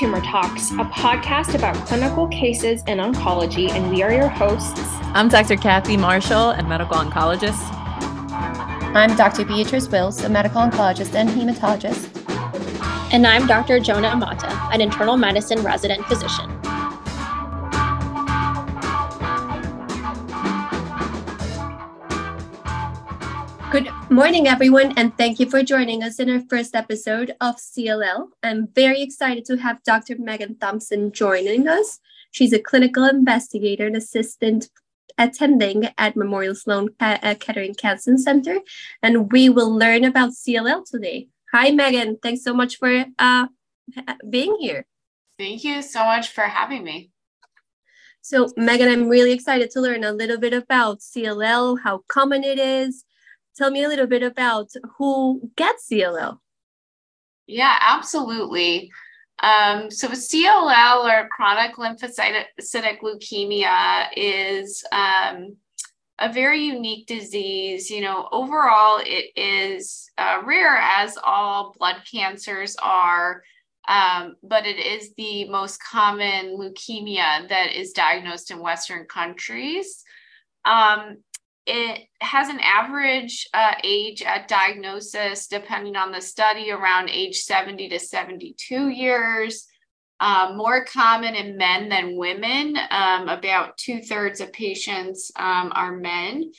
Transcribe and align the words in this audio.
Tumor 0.00 0.22
Talks, 0.22 0.70
a 0.70 0.84
podcast 0.84 1.54
about 1.54 1.76
clinical 1.86 2.26
cases 2.28 2.82
in 2.84 2.96
oncology, 2.96 3.68
and 3.68 3.90
we 3.90 4.02
are 4.02 4.10
your 4.10 4.28
hosts. 4.28 4.80
I'm 5.12 5.28
Dr. 5.28 5.56
Kathy 5.56 5.98
Marshall, 5.98 6.52
a 6.52 6.62
medical 6.62 6.96
oncologist. 6.96 7.60
I'm 8.96 9.14
Dr. 9.14 9.44
Beatrice 9.44 9.88
Wills, 9.90 10.24
a 10.24 10.30
medical 10.30 10.62
oncologist 10.62 11.14
and 11.14 11.28
hematologist. 11.28 12.08
And 13.12 13.26
I'm 13.26 13.46
Dr. 13.46 13.78
Jonah 13.78 14.08
Amata, 14.08 14.72
an 14.72 14.80
internal 14.80 15.18
medicine 15.18 15.62
resident 15.62 16.02
physician. 16.06 16.59
Morning, 24.10 24.48
everyone, 24.48 24.92
and 24.98 25.16
thank 25.16 25.38
you 25.38 25.48
for 25.48 25.62
joining 25.62 26.02
us 26.02 26.18
in 26.18 26.28
our 26.28 26.40
first 26.50 26.74
episode 26.74 27.36
of 27.40 27.58
CLL. 27.58 28.30
I'm 28.42 28.66
very 28.74 29.02
excited 29.02 29.44
to 29.44 29.56
have 29.58 29.84
Dr. 29.84 30.16
Meghan 30.16 30.58
Thompson 30.58 31.12
joining 31.12 31.68
us. 31.68 32.00
She's 32.32 32.52
a 32.52 32.58
clinical 32.58 33.04
investigator 33.04 33.86
and 33.86 33.94
assistant 33.94 34.68
attending 35.16 35.90
at 35.96 36.16
Memorial 36.16 36.56
Sloan 36.56 36.88
Kettering 36.98 37.74
Cancer 37.74 38.16
Center, 38.16 38.58
and 39.00 39.30
we 39.30 39.48
will 39.48 39.70
learn 39.70 40.04
about 40.04 40.32
CLL 40.32 40.84
today. 40.90 41.28
Hi, 41.52 41.70
Meghan. 41.70 42.20
Thanks 42.20 42.42
so 42.42 42.52
much 42.52 42.78
for 42.78 43.04
uh, 43.20 43.46
being 44.28 44.56
here. 44.58 44.86
Thank 45.38 45.62
you 45.62 45.82
so 45.82 46.04
much 46.04 46.30
for 46.30 46.42
having 46.42 46.82
me. 46.82 47.12
So, 48.22 48.46
Meghan, 48.58 48.92
I'm 48.92 49.08
really 49.08 49.30
excited 49.30 49.70
to 49.70 49.80
learn 49.80 50.02
a 50.02 50.12
little 50.12 50.36
bit 50.36 50.52
about 50.52 50.98
CLL, 50.98 51.82
how 51.84 52.02
common 52.08 52.42
it 52.42 52.58
is, 52.58 53.04
tell 53.56 53.70
me 53.70 53.84
a 53.84 53.88
little 53.88 54.06
bit 54.06 54.22
about 54.22 54.70
who 54.96 55.50
gets 55.56 55.88
CLL. 55.90 56.38
Yeah, 57.46 57.76
absolutely. 57.80 58.90
Um, 59.42 59.90
so 59.90 60.08
CLL 60.08 61.04
or 61.04 61.28
chronic 61.28 61.76
lymphocytic 61.76 63.00
leukemia 63.00 64.08
is 64.14 64.84
um, 64.92 65.56
a 66.18 66.32
very 66.32 66.62
unique 66.62 67.06
disease. 67.06 67.90
You 67.90 68.02
know, 68.02 68.28
overall, 68.30 69.00
it 69.04 69.30
is 69.36 70.10
uh, 70.18 70.42
rare 70.44 70.76
as 70.76 71.18
all 71.24 71.74
blood 71.78 72.02
cancers 72.10 72.76
are, 72.82 73.42
um, 73.88 74.36
but 74.42 74.66
it 74.66 74.78
is 74.78 75.14
the 75.16 75.48
most 75.48 75.82
common 75.82 76.58
leukemia 76.58 77.48
that 77.48 77.72
is 77.74 77.92
diagnosed 77.92 78.50
in 78.50 78.60
Western 78.60 79.06
countries. 79.06 80.04
Um, 80.66 81.16
it 81.66 82.08
has 82.20 82.48
an 82.48 82.60
average 82.60 83.48
uh, 83.54 83.74
age 83.84 84.22
at 84.22 84.48
diagnosis, 84.48 85.46
depending 85.46 85.96
on 85.96 86.12
the 86.12 86.20
study, 86.20 86.70
around 86.70 87.10
age 87.10 87.36
70 87.36 87.88
to 87.90 87.98
72 87.98 88.88
years. 88.88 89.66
Um, 90.20 90.56
more 90.56 90.84
common 90.84 91.34
in 91.34 91.56
men 91.56 91.88
than 91.88 92.16
women. 92.16 92.76
Um, 92.90 93.28
about 93.28 93.78
two 93.78 94.00
thirds 94.02 94.40
of 94.40 94.52
patients 94.52 95.32
um, 95.36 95.72
are 95.74 95.96
men. 95.96 96.52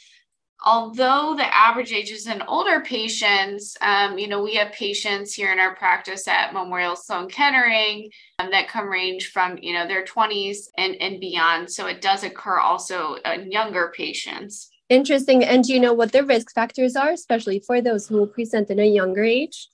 Although 0.63 1.35
the 1.35 1.55
average 1.55 1.91
age 1.91 2.11
is 2.11 2.27
in 2.27 2.43
older 2.43 2.81
patients, 2.81 3.75
um, 3.81 4.19
you 4.19 4.27
know, 4.27 4.43
we 4.43 4.55
have 4.55 4.71
patients 4.71 5.33
here 5.33 5.51
in 5.51 5.59
our 5.59 5.75
practice 5.75 6.27
at 6.27 6.53
Memorial 6.53 6.95
Sloan 6.95 7.29
Kettering 7.29 8.09
um, 8.37 8.51
that 8.51 8.67
come 8.67 8.87
range 8.87 9.31
from, 9.31 9.57
you 9.59 9.73
know, 9.73 9.87
their 9.87 10.05
20s 10.05 10.67
and, 10.77 10.95
and 10.95 11.19
beyond. 11.19 11.71
So 11.71 11.87
it 11.87 12.01
does 12.01 12.23
occur 12.23 12.59
also 12.59 13.15
in 13.25 13.51
younger 13.51 13.91
patients. 13.95 14.70
Interesting. 14.91 15.45
And 15.45 15.63
do 15.63 15.73
you 15.73 15.79
know 15.79 15.93
what 15.93 16.11
the 16.11 16.21
risk 16.21 16.53
factors 16.53 16.97
are, 16.97 17.11
especially 17.11 17.59
for 17.65 17.81
those 17.81 18.09
who 18.09 18.27
present 18.27 18.69
in 18.69 18.77
a 18.77 18.85
younger 18.85 19.23
age? 19.23 19.69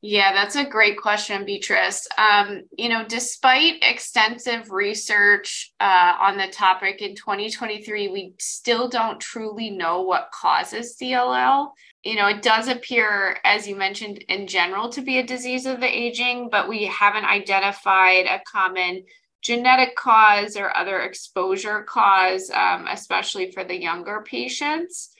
Yeah, 0.00 0.32
that's 0.32 0.56
a 0.56 0.64
great 0.64 0.96
question, 0.96 1.44
Beatrice. 1.44 2.08
Um, 2.16 2.62
you 2.78 2.88
know, 2.88 3.04
despite 3.06 3.82
extensive 3.82 4.70
research 4.70 5.74
uh, 5.80 6.14
on 6.18 6.38
the 6.38 6.46
topic 6.46 7.02
in 7.02 7.14
2023, 7.14 8.08
we 8.08 8.32
still 8.38 8.88
don't 8.88 9.20
truly 9.20 9.68
know 9.68 10.00
what 10.00 10.30
causes 10.32 10.96
CLL. 10.98 11.72
You 12.02 12.16
know, 12.16 12.28
it 12.28 12.40
does 12.40 12.68
appear, 12.68 13.36
as 13.44 13.68
you 13.68 13.76
mentioned, 13.76 14.24
in 14.30 14.46
general 14.46 14.88
to 14.90 15.02
be 15.02 15.18
a 15.18 15.26
disease 15.26 15.66
of 15.66 15.80
the 15.80 15.94
aging, 15.94 16.48
but 16.50 16.70
we 16.70 16.86
haven't 16.86 17.26
identified 17.26 18.24
a 18.24 18.40
common 18.50 19.04
genetic 19.42 19.94
cause 19.96 20.56
or 20.56 20.76
other 20.76 21.00
exposure 21.00 21.82
cause, 21.82 22.50
um, 22.50 22.86
especially 22.88 23.50
for 23.52 23.64
the 23.64 23.80
younger 23.80 24.22
patients. 24.26 25.10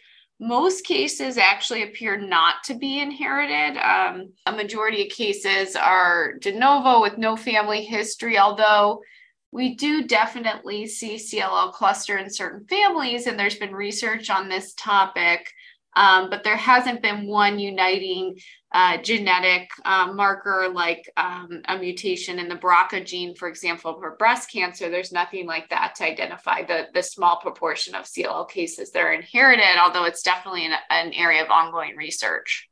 Most 0.41 0.85
cases 0.85 1.37
actually 1.37 1.83
appear 1.83 2.17
not 2.17 2.63
to 2.65 2.75
be 2.75 3.01
inherited. 3.01 3.77
Um, 3.79 4.33
a 4.47 4.53
majority 4.53 5.03
of 5.03 5.09
cases 5.09 5.75
are 5.75 6.35
de 6.35 6.53
novo 6.53 7.01
with 7.01 7.19
no 7.19 7.37
family 7.37 7.83
history, 7.83 8.39
although 8.39 9.03
we 9.51 9.75
do 9.75 10.07
definitely 10.07 10.87
see 10.87 11.17
CLL 11.17 11.73
cluster 11.73 12.19
in 12.19 12.31
certain 12.31 12.67
families, 12.67 13.27
and 13.27 13.39
there's 13.39 13.57
been 13.57 13.75
research 13.75 14.31
on 14.31 14.49
this 14.49 14.75
topic. 14.75 15.53
Um, 15.97 16.31
but 16.31 16.45
there 16.45 16.57
hasn't 16.57 17.03
been 17.03 17.27
one 17.27 17.59
uniting 17.59 18.39
uh, 18.73 18.99
genetic 18.99 19.71
uh, 19.85 20.13
marker 20.13 20.71
like 20.73 21.11
um, 21.17 21.63
a 21.67 21.79
mutation 21.79 22.39
in 22.39 22.49
the 22.49 22.55
BRCA 22.55 23.05
gene, 23.05 23.35
for 23.35 23.49
example, 23.49 23.99
for 23.99 24.17
breast 24.17 24.53
cancer. 24.53 24.91
There's 24.91 25.13
nothing 25.13 25.47
like 25.47 25.71
that 25.71 25.95
to 25.97 26.05
identify 26.05 26.63
the, 26.63 26.89
the 26.93 27.03
small 27.03 27.41
proportion 27.41 27.95
of 27.95 28.05
CLL 28.05 28.49
cases 28.49 28.93
that 28.93 29.01
are 29.01 29.13
inherited, 29.13 29.79
although 29.81 30.05
it's 30.05 30.23
definitely 30.23 30.67
an, 30.67 30.75
an 30.91 31.13
area 31.15 31.43
of 31.43 31.51
ongoing 31.51 31.97
research. 31.97 32.69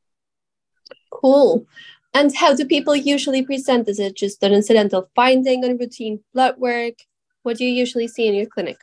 Cool. 1.11 1.67
And 2.13 2.35
how 2.35 2.55
do 2.55 2.65
people 2.65 2.95
usually 2.95 3.43
present? 3.43 3.89
Is 3.89 3.99
it 3.99 4.17
just 4.17 4.43
an 4.43 4.53
incidental 4.53 5.11
finding 5.15 5.65
on 5.65 5.79
routine 5.79 6.21
blood 6.33 6.57
work? 6.59 6.95
What 7.43 7.57
do 7.57 7.65
you 7.65 7.73
usually 7.73 8.09
see 8.09 8.27
in 8.27 8.35
your 8.35 8.47
clinic? 8.47 8.79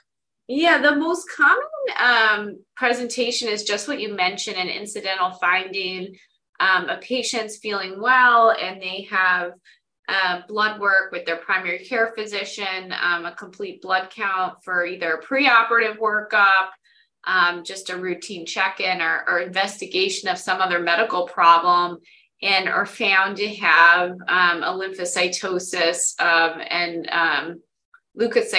Yeah, 0.48 0.82
the 0.82 0.96
most 0.96 1.30
common 1.30 1.64
um, 2.00 2.60
presentation 2.76 3.48
is 3.48 3.64
just 3.64 3.88
what 3.88 4.02
you 4.02 4.14
mentioned 4.14 4.58
an 4.58 4.68
incidental 4.68 5.32
finding 5.32 6.16
um, 6.60 6.90
a 6.90 6.98
patient's 6.98 7.58
feeling 7.58 8.02
well 8.02 8.52
and 8.52 8.82
they 8.82 9.08
have 9.10 9.52
uh, 10.10 10.42
blood 10.48 10.82
work 10.82 11.12
with 11.12 11.26
their 11.26 11.38
primary 11.38 11.80
care 11.80 12.14
physician, 12.16 12.94
um, 13.02 13.26
a 13.26 13.34
complete 13.36 13.82
blood 13.82 14.10
count 14.10 14.58
for 14.64 14.86
either 14.86 15.14
a 15.14 15.24
preoperative 15.24 15.98
workup, 15.98 16.70
um, 17.26 17.64
just 17.64 17.90
a 17.90 17.98
routine 17.98 18.46
check 18.46 18.82
in 18.82 19.02
or, 19.02 19.24
or, 19.28 19.40
investigation 19.40 20.28
of 20.28 20.38
some 20.38 20.60
other 20.60 20.80
medical 20.80 21.26
problem, 21.26 22.00
and 22.42 22.68
are 22.68 22.86
found 22.86 23.38
to 23.38 23.48
have 23.56 24.12
um, 24.28 24.62
a 24.62 24.78
lymphocytosis 24.78 26.16
and 26.20 27.10
um, 27.10 27.62
and 28.20 28.50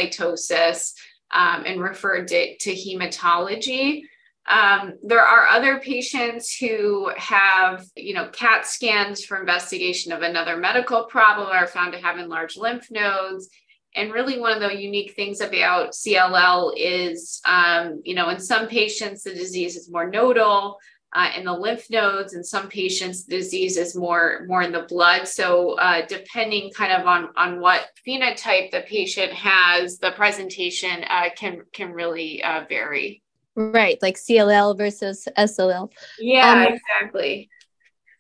um, 1.31 1.65
and 1.67 1.81
referred 1.81 2.29
to, 2.29 2.57
to 2.59 2.71
hematology. 2.73 4.03
Um, 4.47 4.95
there 5.03 5.23
are 5.23 5.47
other 5.47 5.79
patients 5.79 6.55
who 6.57 7.11
have, 7.17 7.85
you 7.97 8.12
know, 8.12 8.29
CAT 8.29 8.67
scans 8.67 9.25
for 9.25 9.39
investigation 9.39 10.13
of 10.13 10.23
another 10.23 10.57
medical 10.57 11.05
problem 11.05 11.49
are 11.49 11.67
found 11.67 11.95
to 11.95 12.01
have 12.01 12.19
enlarged 12.19 12.59
lymph 12.59 12.91
nodes. 12.91 13.49
And 13.97 14.13
really, 14.13 14.39
one 14.39 14.53
of 14.53 14.61
the 14.61 14.77
unique 14.77 15.15
things 15.15 15.41
about 15.41 15.93
CLL 15.93 16.73
is, 16.77 17.41
um, 17.47 18.03
you 18.05 18.15
know, 18.15 18.29
in 18.29 18.41
some 18.41 18.67
patients, 18.67 19.23
the 19.23 19.33
disease 19.33 19.77
is 19.77 19.91
more 19.91 20.11
nodal 20.11 20.79
uh, 21.15 21.31
in 21.37 21.45
the 21.45 21.53
lymph 21.53 21.89
nodes. 21.91 22.35
In 22.35 22.43
some 22.43 22.69
patients, 22.69 23.25
the 23.25 23.37
disease 23.37 23.77
is 23.77 23.95
more 23.95 24.45
more 24.47 24.63
in 24.63 24.73
the 24.73 24.83
blood. 24.83 25.27
So, 25.29 25.73
uh, 25.79 26.05
depending 26.07 26.71
kind 26.73 26.93
of 26.93 27.07
on 27.07 27.31
on 27.37 27.61
what 27.61 27.91
phenotype 28.07 28.71
the 28.71 28.85
patient 28.87 29.33
has, 29.33 29.99
the 29.99 30.13
presentation 30.13 31.05
uh, 31.09 31.31
can 31.37 31.63
can 31.73 31.93
really 31.93 32.43
uh, 32.43 32.65
vary. 32.69 33.23
Right, 33.57 33.99
like 34.03 34.16
CLL 34.16 34.77
versus 34.77 35.28
SLL. 35.39 35.91
Yeah, 36.19 36.66
um, 36.66 36.75
exactly. 36.75 37.49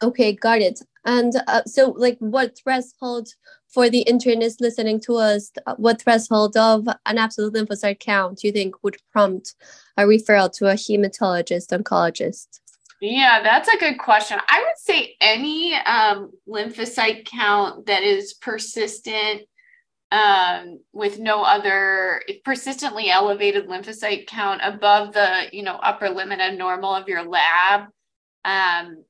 Okay, 0.02 0.32
got 0.32 0.60
it. 0.60 0.80
And 1.04 1.32
uh, 1.48 1.64
so, 1.64 1.90
like, 1.90 2.16
what 2.20 2.56
threshold 2.56 3.28
for 3.68 3.90
the 3.90 4.04
internist 4.08 4.60
listening 4.60 5.00
to 5.00 5.16
us? 5.16 5.50
Uh, 5.66 5.74
what 5.76 6.00
threshold 6.00 6.56
of 6.56 6.86
an 7.06 7.18
absolute 7.18 7.54
lymphocyte 7.54 7.98
count 7.98 8.38
do 8.38 8.46
you 8.46 8.52
think 8.52 8.82
would 8.84 8.96
prompt 9.12 9.54
a 9.96 10.02
referral 10.02 10.52
to 10.52 10.66
a 10.66 10.74
hematologist 10.74 11.68
oncologist? 11.76 12.60
Yeah, 13.06 13.42
that's 13.42 13.68
a 13.68 13.76
good 13.76 13.98
question. 13.98 14.38
I 14.48 14.60
would 14.62 14.78
say 14.78 15.14
any 15.20 15.74
um, 15.74 16.32
lymphocyte 16.48 17.26
count 17.26 17.84
that 17.84 18.02
is 18.02 18.32
persistent 18.32 19.42
um, 20.10 20.80
with 20.94 21.18
no 21.18 21.42
other 21.42 22.22
persistently 22.46 23.10
elevated 23.10 23.68
lymphocyte 23.68 24.26
count 24.26 24.62
above 24.64 25.12
the 25.12 25.48
you 25.52 25.62
know 25.62 25.74
upper 25.74 26.08
limit 26.08 26.40
of 26.40 26.56
normal 26.56 26.94
of 26.94 27.06
your 27.06 27.24
lab 27.24 27.88
um, 28.46 29.04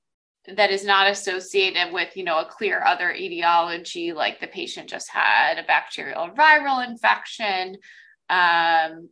that 0.56 0.72
is 0.72 0.84
not 0.84 1.08
associated 1.08 1.92
with 1.92 2.16
you 2.16 2.24
know 2.24 2.40
a 2.40 2.46
clear 2.46 2.82
other 2.84 3.12
etiology 3.12 4.12
like 4.12 4.40
the 4.40 4.48
patient 4.48 4.88
just 4.88 5.08
had 5.08 5.58
a 5.58 5.62
bacterial 5.62 6.30
viral 6.30 6.84
infection 6.84 7.76
um, 8.28 9.08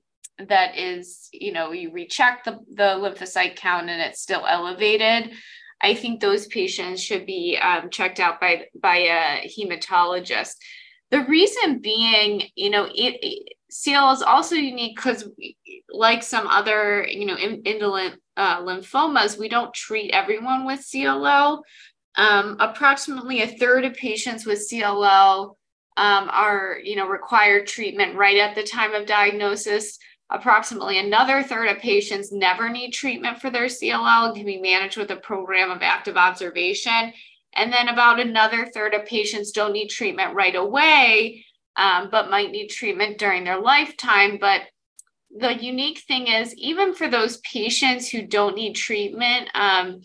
that 0.48 0.76
is 0.76 1.28
you 1.32 1.52
know 1.52 1.72
you 1.72 1.90
recheck 1.90 2.44
the, 2.44 2.58
the 2.74 2.82
lymphocyte 2.82 3.56
count 3.56 3.88
and 3.88 4.00
it's 4.00 4.20
still 4.20 4.46
elevated 4.46 5.32
i 5.80 5.94
think 5.94 6.20
those 6.20 6.46
patients 6.46 7.02
should 7.02 7.26
be 7.26 7.58
um, 7.62 7.90
checked 7.90 8.20
out 8.20 8.40
by 8.40 8.64
by 8.80 8.96
a 8.96 9.48
hematologist 9.48 10.54
the 11.12 11.24
reason 11.26 11.78
being, 11.78 12.44
you 12.56 12.70
know, 12.70 12.86
it, 12.86 13.18
it 13.22 13.48
CLL 13.70 14.14
is 14.14 14.22
also 14.22 14.54
unique 14.54 14.96
because, 14.96 15.28
like 15.90 16.22
some 16.22 16.46
other, 16.46 17.06
you 17.06 17.26
know, 17.26 17.36
indolent 17.36 18.18
uh, 18.38 18.62
lymphomas, 18.62 19.38
we 19.38 19.50
don't 19.50 19.74
treat 19.74 20.10
everyone 20.12 20.64
with 20.64 20.80
CLL. 20.80 21.60
Um, 22.16 22.56
approximately 22.60 23.42
a 23.42 23.46
third 23.46 23.84
of 23.84 23.92
patients 23.92 24.46
with 24.46 24.66
CLL 24.70 25.50
um, 25.98 26.30
are, 26.30 26.78
you 26.82 26.96
know, 26.96 27.06
required 27.06 27.66
treatment 27.66 28.16
right 28.16 28.38
at 28.38 28.54
the 28.54 28.62
time 28.62 28.94
of 28.94 29.06
diagnosis. 29.06 29.98
Approximately 30.32 30.98
another 30.98 31.42
third 31.42 31.68
of 31.68 31.78
patients 31.78 32.32
never 32.32 32.70
need 32.70 32.92
treatment 32.92 33.38
for 33.38 33.50
their 33.50 33.66
CLL 33.66 34.28
and 34.28 34.34
can 34.34 34.46
be 34.46 34.58
managed 34.58 34.96
with 34.96 35.10
a 35.10 35.16
program 35.16 35.70
of 35.70 35.82
active 35.82 36.16
observation. 36.16 37.12
And 37.54 37.70
then 37.70 37.88
about 37.88 38.18
another 38.18 38.64
third 38.64 38.94
of 38.94 39.04
patients 39.04 39.50
don't 39.50 39.74
need 39.74 39.88
treatment 39.88 40.34
right 40.34 40.56
away, 40.56 41.44
um, 41.76 42.08
but 42.10 42.30
might 42.30 42.50
need 42.50 42.68
treatment 42.68 43.18
during 43.18 43.44
their 43.44 43.60
lifetime. 43.60 44.38
But 44.40 44.62
the 45.38 45.54
unique 45.62 46.00
thing 46.00 46.28
is, 46.28 46.54
even 46.54 46.94
for 46.94 47.08
those 47.08 47.36
patients 47.38 48.08
who 48.08 48.26
don't 48.26 48.56
need 48.56 48.74
treatment, 48.74 49.50
um, 49.54 50.00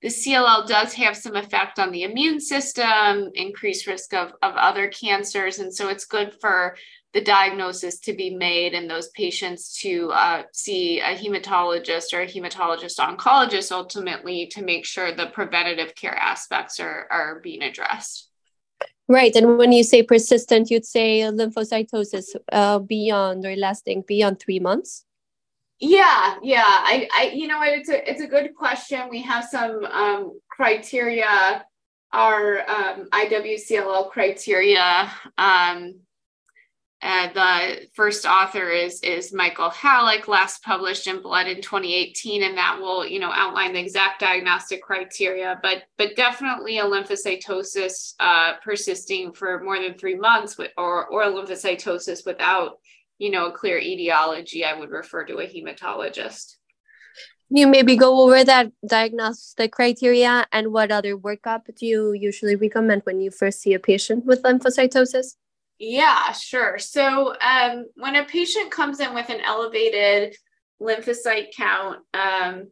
the 0.00 0.08
CLL 0.08 0.66
does 0.68 0.92
have 0.94 1.16
some 1.16 1.34
effect 1.34 1.80
on 1.80 1.90
the 1.90 2.04
immune 2.04 2.40
system, 2.40 3.30
increased 3.34 3.88
risk 3.88 4.14
of, 4.14 4.32
of 4.42 4.54
other 4.54 4.88
cancers. 4.88 5.58
And 5.58 5.74
so 5.74 5.88
it's 5.88 6.04
good 6.04 6.36
for 6.40 6.76
the 7.12 7.20
diagnosis 7.20 7.98
to 8.00 8.14
be 8.14 8.34
made 8.34 8.72
and 8.72 8.88
those 8.88 9.08
patients 9.08 9.78
to 9.80 10.10
uh, 10.12 10.42
see 10.52 11.00
a 11.00 11.14
hematologist 11.14 12.12
or 12.14 12.22
a 12.22 12.26
hematologist 12.26 12.98
oncologist 12.98 13.70
ultimately 13.70 14.46
to 14.46 14.62
make 14.62 14.86
sure 14.86 15.12
the 15.12 15.26
preventative 15.26 15.94
care 15.94 16.16
aspects 16.16 16.80
are, 16.80 17.06
are 17.10 17.40
being 17.40 17.62
addressed. 17.62 18.30
Right. 19.08 19.34
And 19.36 19.58
when 19.58 19.72
you 19.72 19.84
say 19.84 20.02
persistent, 20.02 20.70
you'd 20.70 20.86
say 20.86 21.20
lymphocytosis 21.20 22.34
uh, 22.50 22.78
beyond 22.78 23.44
or 23.44 23.56
lasting 23.56 24.04
beyond 24.08 24.40
three 24.40 24.58
months? 24.58 25.04
Yeah, 25.80 26.36
yeah. 26.42 26.62
I, 26.64 27.08
I, 27.14 27.32
you 27.34 27.46
know, 27.46 27.60
it's 27.62 27.90
a, 27.90 28.08
it's 28.08 28.22
a 28.22 28.26
good 28.26 28.54
question. 28.54 29.08
We 29.10 29.20
have 29.22 29.44
some 29.44 29.84
um, 29.84 30.38
criteria, 30.48 31.64
our 32.12 32.60
um, 32.70 33.08
IWCLL 33.12 34.10
criteria. 34.10 35.10
Um, 35.36 35.96
uh, 37.02 37.32
the 37.32 37.88
first 37.94 38.24
author 38.24 38.68
is 38.68 39.00
is 39.00 39.32
Michael 39.32 39.70
Hallek, 39.70 40.28
last 40.28 40.62
published 40.62 41.08
in 41.08 41.20
Blood 41.20 41.48
in 41.48 41.60
2018, 41.60 42.44
and 42.44 42.56
that 42.56 42.78
will 42.80 43.04
you 43.04 43.18
know 43.18 43.32
outline 43.32 43.72
the 43.72 43.80
exact 43.80 44.20
diagnostic 44.20 44.82
criteria. 44.82 45.58
But 45.62 45.82
but 45.98 46.14
definitely 46.14 46.78
a 46.78 46.84
lymphocytosis 46.84 48.14
uh, 48.20 48.54
persisting 48.62 49.32
for 49.32 49.64
more 49.64 49.80
than 49.80 49.94
three 49.94 50.14
months, 50.14 50.56
with, 50.56 50.70
or 50.78 51.06
or 51.06 51.24
lymphocytosis 51.24 52.24
without 52.24 52.78
you 53.18 53.30
know 53.30 53.46
a 53.46 53.52
clear 53.52 53.78
etiology, 53.78 54.64
I 54.64 54.78
would 54.78 54.90
refer 54.90 55.24
to 55.24 55.38
a 55.38 55.46
hematologist. 55.46 56.54
You 57.50 57.66
maybe 57.66 57.96
go 57.96 58.22
over 58.22 58.44
that 58.44 58.72
diagnostic 58.86 59.72
criteria 59.72 60.46
and 60.52 60.72
what 60.72 60.90
other 60.90 61.18
workup 61.18 61.64
do 61.76 61.84
you 61.84 62.12
usually 62.12 62.56
recommend 62.56 63.02
when 63.04 63.20
you 63.20 63.30
first 63.30 63.60
see 63.60 63.74
a 63.74 63.78
patient 63.78 64.24
with 64.24 64.42
lymphocytosis? 64.42 65.34
Yeah, 65.84 66.30
sure. 66.30 66.78
So 66.78 67.34
um, 67.40 67.86
when 67.96 68.14
a 68.14 68.24
patient 68.24 68.70
comes 68.70 69.00
in 69.00 69.14
with 69.14 69.30
an 69.30 69.40
elevated 69.40 70.36
lymphocyte 70.80 71.48
count, 71.56 71.98
um, 72.14 72.68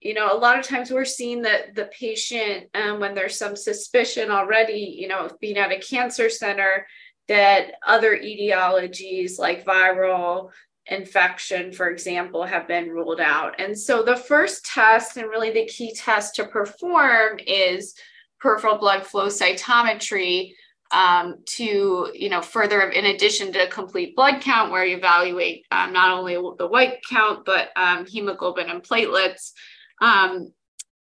you 0.00 0.12
know, 0.12 0.32
a 0.32 0.36
lot 0.36 0.58
of 0.58 0.64
times 0.64 0.90
we're 0.90 1.04
seeing 1.04 1.42
that 1.42 1.76
the 1.76 1.84
patient, 1.84 2.66
um, 2.74 2.98
when 2.98 3.14
there's 3.14 3.38
some 3.38 3.54
suspicion 3.54 4.32
already, 4.32 4.96
you 4.98 5.06
know, 5.06 5.30
being 5.40 5.56
at 5.56 5.70
a 5.70 5.78
cancer 5.78 6.28
center, 6.28 6.88
that 7.28 7.74
other 7.86 8.18
etiologies 8.18 9.38
like 9.38 9.64
viral 9.64 10.50
infection, 10.86 11.70
for 11.70 11.90
example, 11.90 12.42
have 12.42 12.66
been 12.66 12.88
ruled 12.88 13.20
out. 13.20 13.60
And 13.60 13.78
so 13.78 14.02
the 14.02 14.16
first 14.16 14.66
test, 14.66 15.16
and 15.16 15.28
really 15.28 15.52
the 15.52 15.66
key 15.66 15.94
test 15.94 16.34
to 16.34 16.44
perform, 16.48 17.38
is 17.46 17.94
peripheral 18.40 18.78
blood 18.78 19.06
flow 19.06 19.28
cytometry 19.28 20.54
um, 20.90 21.36
to 21.44 22.10
you 22.14 22.28
know 22.28 22.40
further 22.40 22.90
in 22.90 23.06
addition 23.06 23.52
to 23.52 23.68
complete 23.68 24.14
blood 24.14 24.40
count 24.40 24.70
where 24.70 24.84
you 24.84 24.96
evaluate 24.96 25.66
um, 25.70 25.92
not 25.92 26.16
only 26.16 26.34
the 26.58 26.66
white 26.66 26.98
count 27.08 27.44
but 27.44 27.70
um, 27.76 28.06
hemoglobin 28.06 28.70
and 28.70 28.82
platelets 28.82 29.52
um, 30.00 30.52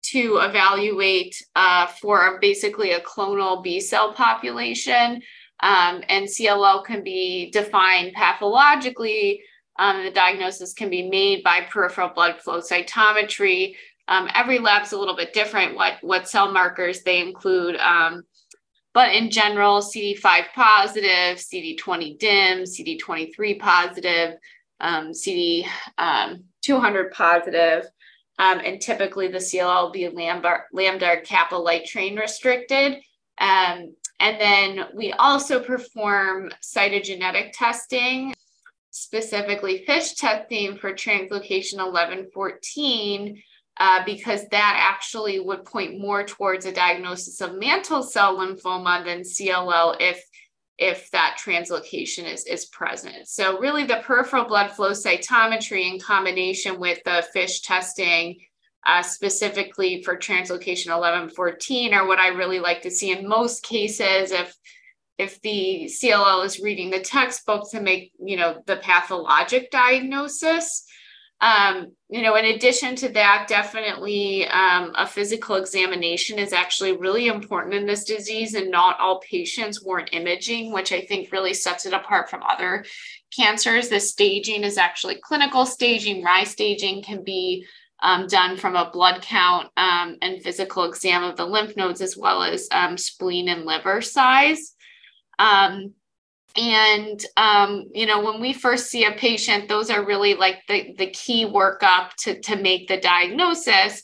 to 0.02 0.38
evaluate 0.38 1.42
uh, 1.56 1.86
for 1.86 2.38
basically 2.40 2.92
a 2.92 3.00
clonal 3.00 3.62
b 3.62 3.80
cell 3.80 4.12
population. 4.12 5.20
Um, 5.60 6.02
and 6.08 6.26
cll 6.26 6.84
can 6.84 7.02
be 7.04 7.50
defined 7.50 8.12
pathologically 8.14 9.40
um, 9.78 10.04
the 10.04 10.10
diagnosis 10.10 10.72
can 10.72 10.90
be 10.90 11.08
made 11.08 11.42
by 11.42 11.62
peripheral 11.62 12.10
blood 12.10 12.40
flow 12.40 12.60
cytometry. 12.60 13.74
Every 14.08 14.58
lab's 14.58 14.92
a 14.92 14.98
little 14.98 15.16
bit 15.16 15.32
different 15.32 15.74
what 15.74 15.94
what 16.02 16.28
cell 16.28 16.52
markers 16.52 17.02
they 17.02 17.20
include 17.20 17.76
but 18.94 19.12
in 19.12 19.28
general, 19.28 19.80
CD5 19.80 20.52
positive, 20.54 21.38
CD20 21.38 22.18
dim, 22.18 22.62
CD23 22.62 23.58
positive, 23.58 24.38
um, 24.80 25.10
CD200 25.10 25.66
um, 25.98 27.10
positive, 27.12 27.86
um, 28.38 28.60
and 28.64 28.80
typically 28.80 29.28
the 29.28 29.38
CLL 29.38 29.84
will 29.84 29.90
be 29.90 30.08
lambda, 30.08 30.58
lambda 30.72 31.20
kappa 31.22 31.56
light 31.56 31.84
chain 31.84 32.16
restricted. 32.16 32.94
Um, 33.38 33.94
and 34.20 34.40
then 34.40 34.86
we 34.94 35.12
also 35.12 35.60
perform 35.60 36.52
cytogenetic 36.62 37.50
testing, 37.52 38.32
specifically 38.90 39.84
FISH 39.84 40.14
testing 40.14 40.76
for 40.76 40.92
translocation 40.92 41.78
1114 41.78 43.42
uh, 43.78 44.04
because 44.04 44.46
that 44.48 44.76
actually 44.78 45.40
would 45.40 45.64
point 45.64 45.98
more 45.98 46.24
towards 46.24 46.66
a 46.66 46.72
diagnosis 46.72 47.40
of 47.40 47.58
mantle 47.58 48.02
cell 48.02 48.36
lymphoma 48.36 49.04
than 49.04 49.20
CLL 49.20 49.96
if 50.00 50.24
if 50.76 51.08
that 51.12 51.38
translocation 51.40 52.24
is, 52.24 52.44
is 52.46 52.64
present. 52.66 53.28
So 53.28 53.60
really 53.60 53.84
the 53.84 54.02
peripheral 54.04 54.44
blood 54.44 54.72
flow 54.72 54.90
cytometry 54.90 55.88
in 55.88 56.00
combination 56.00 56.80
with 56.80 56.98
the 57.04 57.24
FISH 57.32 57.60
testing 57.60 58.40
uh, 58.84 59.02
specifically 59.02 60.02
for 60.02 60.16
translocation 60.16 60.90
1114 60.90 61.94
are 61.94 62.06
what 62.06 62.18
I 62.18 62.28
really 62.28 62.58
like 62.58 62.82
to 62.82 62.90
see 62.90 63.12
in 63.12 63.28
most 63.28 63.62
cases 63.62 64.30
if 64.30 64.54
if 65.16 65.40
the 65.42 65.84
CLL 65.84 66.44
is 66.44 66.60
reading 66.60 66.90
the 66.90 67.00
textbook 67.00 67.70
to 67.70 67.80
make 67.80 68.12
you 68.18 68.36
know 68.36 68.62
the 68.66 68.76
pathologic 68.76 69.70
diagnosis 69.70 70.84
um, 71.40 71.92
you 72.08 72.22
know, 72.22 72.36
in 72.36 72.44
addition 72.44 72.94
to 72.96 73.08
that, 73.10 73.46
definitely 73.48 74.46
um, 74.48 74.92
a 74.96 75.06
physical 75.06 75.56
examination 75.56 76.38
is 76.38 76.52
actually 76.52 76.96
really 76.96 77.26
important 77.26 77.74
in 77.74 77.86
this 77.86 78.04
disease, 78.04 78.54
and 78.54 78.70
not 78.70 78.98
all 79.00 79.20
patients 79.20 79.84
warrant 79.84 80.10
imaging, 80.12 80.72
which 80.72 80.92
I 80.92 81.00
think 81.02 81.32
really 81.32 81.54
sets 81.54 81.86
it 81.86 81.92
apart 81.92 82.30
from 82.30 82.42
other 82.42 82.84
cancers. 83.36 83.88
The 83.88 84.00
staging 84.00 84.62
is 84.64 84.78
actually 84.78 85.16
clinical 85.16 85.66
staging. 85.66 86.22
RAI 86.22 86.44
staging 86.44 87.02
can 87.02 87.24
be 87.24 87.66
um, 88.00 88.26
done 88.26 88.56
from 88.56 88.76
a 88.76 88.90
blood 88.90 89.22
count 89.22 89.70
um, 89.76 90.16
and 90.22 90.42
physical 90.42 90.84
exam 90.84 91.24
of 91.24 91.36
the 91.36 91.46
lymph 91.46 91.76
nodes, 91.76 92.00
as 92.00 92.16
well 92.16 92.42
as 92.42 92.68
um, 92.70 92.96
spleen 92.96 93.48
and 93.48 93.64
liver 93.64 94.00
size. 94.00 94.74
Um, 95.38 95.94
and 96.56 97.24
um, 97.36 97.86
you 97.92 98.06
know 98.06 98.22
when 98.22 98.40
we 98.40 98.52
first 98.52 98.86
see 98.86 99.04
a 99.04 99.12
patient 99.12 99.68
those 99.68 99.90
are 99.90 100.04
really 100.04 100.34
like 100.34 100.62
the, 100.68 100.94
the 100.98 101.10
key 101.10 101.44
workup 101.44 102.14
to, 102.18 102.40
to 102.40 102.56
make 102.56 102.88
the 102.88 103.00
diagnosis. 103.00 104.02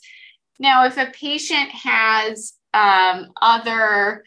Now 0.59 0.85
if 0.85 0.97
a 0.97 1.11
patient 1.11 1.69
has 1.69 2.53
um, 2.73 3.31
other 3.41 4.23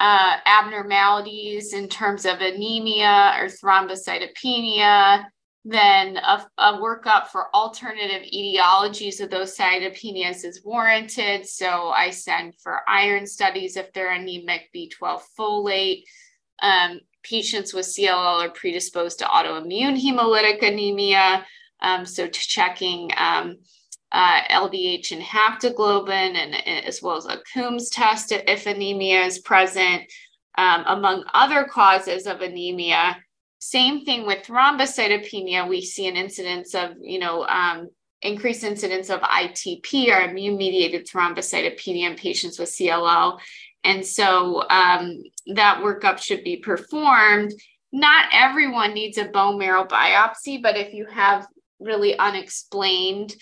uh, 0.00 0.36
abnormalities 0.46 1.72
in 1.72 1.88
terms 1.88 2.24
of 2.24 2.40
anemia 2.40 3.36
or 3.38 3.46
thrombocytopenia 3.46 5.24
then 5.64 6.18
a, 6.18 6.46
a 6.58 6.72
workup 6.74 7.28
for 7.28 7.54
alternative 7.54 8.22
etiologies 8.34 9.20
of 9.20 9.30
those 9.30 9.56
cytopenias 9.56 10.44
is 10.44 10.62
warranted. 10.62 11.48
So 11.48 11.88
i 11.88 12.10
send 12.10 12.54
for 12.62 12.80
iron 12.86 13.26
studies 13.26 13.76
if 13.76 13.92
they're 13.92 14.12
anemic 14.12 14.68
b12 14.74 15.22
folate. 15.38 16.04
Um, 16.60 17.00
patients 17.24 17.74
with 17.74 17.86
CLL 17.86 18.46
are 18.46 18.50
predisposed 18.50 19.18
to 19.18 19.24
autoimmune 19.24 20.00
hemolytic 20.00 20.62
anemia. 20.62 21.44
Um, 21.80 22.06
so 22.06 22.28
checking 22.28 23.10
um, 23.16 23.58
uh, 24.12 24.42
LDH 24.50 25.12
and 25.12 25.22
haptoglobin, 25.22 26.36
and, 26.36 26.54
as 26.86 27.02
well 27.02 27.16
as 27.16 27.26
a 27.26 27.40
Coombs 27.52 27.90
test 27.90 28.32
if 28.32 28.66
anemia 28.66 29.22
is 29.22 29.40
present, 29.40 30.02
um, 30.56 30.84
among 30.86 31.24
other 31.34 31.64
causes 31.64 32.26
of 32.26 32.40
anemia. 32.40 33.16
Same 33.58 34.04
thing 34.04 34.26
with 34.26 34.44
thrombocytopenia. 34.46 35.68
We 35.68 35.80
see 35.80 36.06
an 36.06 36.16
incidence 36.16 36.74
of, 36.74 36.90
you 37.00 37.18
know, 37.18 37.44
um, 37.46 37.88
increased 38.22 38.64
incidence 38.64 39.10
of 39.10 39.20
ITP 39.20 40.08
or 40.08 40.30
immune 40.30 40.56
mediated 40.56 41.06
thrombocytopenia 41.06 42.10
in 42.10 42.16
patients 42.16 42.58
with 42.58 42.70
CLL. 42.70 43.38
And 43.84 44.04
so 44.04 44.62
um, 44.70 45.22
that 45.54 45.82
workup 45.82 46.18
should 46.18 46.42
be 46.42 46.56
performed. 46.56 47.52
Not 47.92 48.26
everyone 48.32 48.94
needs 48.94 49.18
a 49.18 49.26
bone 49.26 49.58
marrow 49.58 49.84
biopsy, 49.84 50.60
but 50.60 50.76
if 50.76 50.92
you 50.92 51.06
have 51.06 51.46
really 51.78 52.18
unexplained 52.18 53.36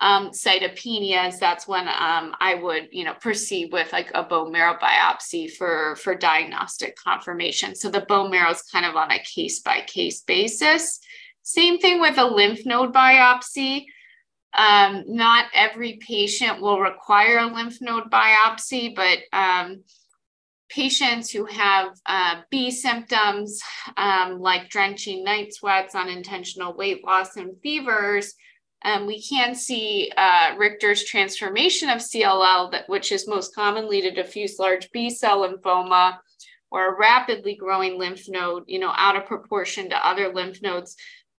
um, 0.00 0.30
cytopenias, 0.30 1.38
that's 1.38 1.68
when 1.68 1.86
um, 1.86 2.34
I 2.40 2.54
would, 2.54 2.88
you 2.92 3.04
know, 3.04 3.14
proceed 3.14 3.72
with 3.72 3.92
like 3.92 4.10
a 4.14 4.22
bone 4.22 4.50
marrow 4.52 4.78
biopsy 4.80 5.50
for 5.50 5.96
for 5.96 6.14
diagnostic 6.14 6.96
confirmation. 6.96 7.74
So 7.74 7.90
the 7.90 8.00
bone 8.00 8.30
marrow 8.30 8.52
is 8.52 8.62
kind 8.62 8.86
of 8.86 8.96
on 8.96 9.10
a 9.10 9.18
case 9.18 9.60
by 9.60 9.82
case 9.82 10.22
basis. 10.22 11.00
Same 11.42 11.78
thing 11.78 12.00
with 12.00 12.16
a 12.16 12.24
lymph 12.24 12.64
node 12.64 12.94
biopsy. 12.94 13.86
Um, 14.56 15.04
not 15.06 15.46
every 15.54 16.00
patient 16.06 16.60
will 16.60 16.80
require 16.80 17.38
a 17.38 17.46
lymph 17.46 17.80
node 17.80 18.10
biopsy, 18.10 18.94
but 18.94 19.18
um, 19.32 19.84
patients 20.68 21.30
who 21.30 21.44
have 21.46 21.88
uh, 22.06 22.40
B 22.50 22.70
symptoms 22.70 23.60
um, 23.96 24.40
like 24.40 24.68
drenching 24.68 25.24
night 25.24 25.54
sweats, 25.54 25.94
unintentional 25.94 26.76
weight 26.76 27.04
loss, 27.04 27.36
and 27.36 27.56
fevers, 27.62 28.34
um, 28.82 29.06
we 29.06 29.22
can 29.22 29.54
see 29.54 30.10
uh, 30.16 30.54
Richter's 30.56 31.04
transformation 31.04 31.90
of 31.90 31.98
CLL, 31.98 32.70
that, 32.70 32.88
which 32.88 33.12
is 33.12 33.28
most 33.28 33.54
commonly 33.54 34.00
to 34.00 34.10
diffuse 34.10 34.58
large 34.58 34.90
B 34.90 35.10
cell 35.10 35.46
lymphoma 35.46 36.16
or 36.70 36.88
a 36.88 36.98
rapidly 36.98 37.56
growing 37.56 37.98
lymph 37.98 38.28
node, 38.28 38.64
you 38.66 38.78
know, 38.78 38.92
out 38.96 39.16
of 39.16 39.26
proportion 39.26 39.90
to 39.90 40.06
other 40.06 40.32
lymph 40.32 40.62
nodes 40.62 40.96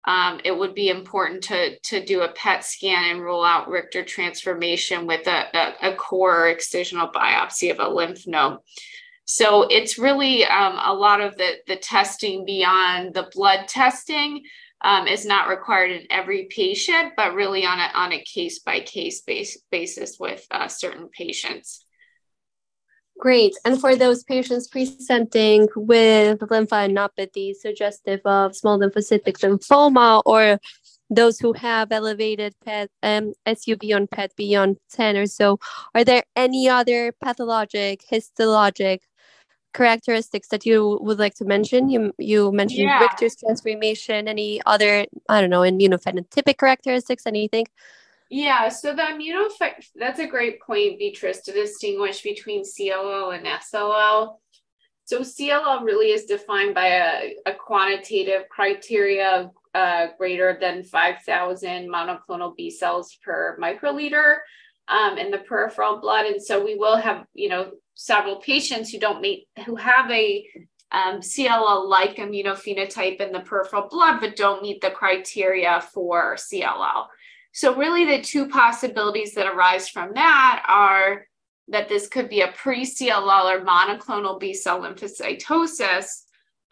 um, 0.07 0.41
it 0.45 0.57
would 0.57 0.75
be 0.75 0.89
important 0.89 1.43
to, 1.45 1.79
to 1.79 2.05
do 2.05 2.23
a 2.23 2.33
PET 2.33 2.65
scan 2.65 3.11
and 3.11 3.21
rule 3.21 3.45
out 3.45 3.69
Richter 3.69 4.03
transformation 4.03 5.07
with 5.07 5.27
a, 5.27 5.45
a, 5.55 5.93
a 5.93 5.97
core 5.97 6.55
excisional 6.55 7.13
biopsy 7.13 7.71
of 7.71 7.81
a 7.81 7.89
lymph 7.89 8.27
node. 8.27 8.59
So 9.27 9.63
it's 9.65 9.99
really 9.99 10.45
um, 10.45 10.79
a 10.83 10.93
lot 10.93 11.21
of 11.21 11.37
the, 11.37 11.53
the 11.69 11.77
testing 11.77 12.45
beyond 12.45 13.15
the 13.15 13.31
blood 13.33 13.69
testing 13.69 14.43
um, 14.81 15.07
is 15.07 15.27
not 15.27 15.49
required 15.49 15.91
in 15.91 16.07
every 16.11 16.49
patient, 16.51 17.13
but 17.17 17.35
really 17.35 17.67
on 17.67 17.79
a, 17.79 17.91
on 17.95 18.13
a 18.13 18.25
case 18.25 18.61
by 18.61 18.81
case 18.81 19.23
basis 19.71 20.19
with 20.19 20.47
uh, 20.51 20.69
certain 20.69 21.09
patients. 21.09 21.85
Great. 23.21 23.55
And 23.67 23.79
for 23.79 23.95
those 23.97 24.25
patients 24.25 24.67
presenting 24.67 25.69
with 25.77 26.39
lymphadenopathy 26.39 27.55
suggestive 27.55 28.21
of 28.25 28.57
small 28.57 28.79
lymphocytic 28.79 29.37
lymphoma 29.45 30.23
or 30.25 30.59
those 31.11 31.39
who 31.39 31.53
have 31.53 31.93
elevated 31.93 32.55
PET 32.65 32.89
um, 33.03 33.35
SUV 33.47 33.95
on 33.95 34.07
PET 34.07 34.35
beyond 34.37 34.79
10 34.93 35.19
or 35.19 35.27
so, 35.27 35.59
are 35.95 36.03
there 36.03 36.23
any 36.35 36.67
other 36.67 37.13
pathologic, 37.23 38.01
histologic 38.11 39.01
characteristics 39.75 40.49
that 40.49 40.65
you 40.65 40.99
would 41.03 41.19
like 41.19 41.35
to 41.35 41.45
mention? 41.45 41.91
You 41.91 42.15
you 42.17 42.51
mentioned 42.53 42.89
yeah. 42.89 43.01
Richter's 43.01 43.37
transformation. 43.37 44.29
Any 44.29 44.63
other, 44.65 45.05
I 45.29 45.43
don't 45.43 45.51
know, 45.51 45.61
immunophenotypic 45.61 46.57
characteristics? 46.57 47.27
Anything? 47.27 47.67
Yeah, 48.33 48.69
so 48.69 48.95
the 48.95 49.03
immunophenotype, 49.03 49.85
that's 49.97 50.21
a 50.21 50.27
great 50.27 50.61
point, 50.63 51.01
Beatrice, 51.01 51.41
to 51.43 51.53
distinguish 51.53 52.23
between 52.23 52.63
CLL 52.63 53.37
and 53.37 53.45
SLL. 53.45 54.37
So 55.05 55.21
CLL 55.21 55.83
really 55.83 56.13
is 56.13 56.27
defined 56.27 56.73
by 56.73 56.87
a, 56.87 57.35
a 57.45 57.53
quantitative 57.55 58.49
criteria 58.49 59.51
uh, 59.75 60.07
greater 60.17 60.57
than 60.61 60.85
5,000 60.85 61.91
monoclonal 61.91 62.57
B 62.57 62.71
cells 62.71 63.19
per 63.25 63.59
microliter 63.61 64.37
um, 64.87 65.19
in 65.19 65.33
the 65.33 65.39
peripheral 65.39 66.01
blood. 66.01 66.27
And 66.27 66.41
so 66.41 66.65
we 66.65 66.77
will 66.77 66.97
have, 66.97 67.25
you 67.35 67.49
know, 67.49 67.73
several 67.95 68.37
patients 68.37 68.91
who 68.91 69.01
don't 69.01 69.21
meet, 69.21 69.49
who 69.67 69.75
have 69.75 70.09
a 70.13 70.47
um, 70.93 71.21
CLL-like 71.21 72.17
immunophenotype 72.17 73.21
in 73.21 73.33
the 73.33 73.41
peripheral 73.41 73.89
blood, 73.89 74.21
but 74.21 74.37
don't 74.37 74.63
meet 74.63 74.81
the 74.81 74.91
criteria 74.91 75.81
for 75.93 76.37
CLL. 76.37 77.07
So, 77.53 77.75
really, 77.77 78.05
the 78.05 78.23
two 78.23 78.49
possibilities 78.49 79.35
that 79.35 79.47
arise 79.47 79.89
from 79.89 80.15
that 80.15 80.65
are 80.69 81.27
that 81.69 81.89
this 81.89 82.09
could 82.09 82.29
be 82.29 82.41
a 82.43 82.53
pre 82.53 82.85
CLL 82.85 83.57
or 83.57 83.65
monoclonal 83.65 84.39
B 84.39 84.55
cell 84.55 84.81
lymphocytosis. 84.81 86.23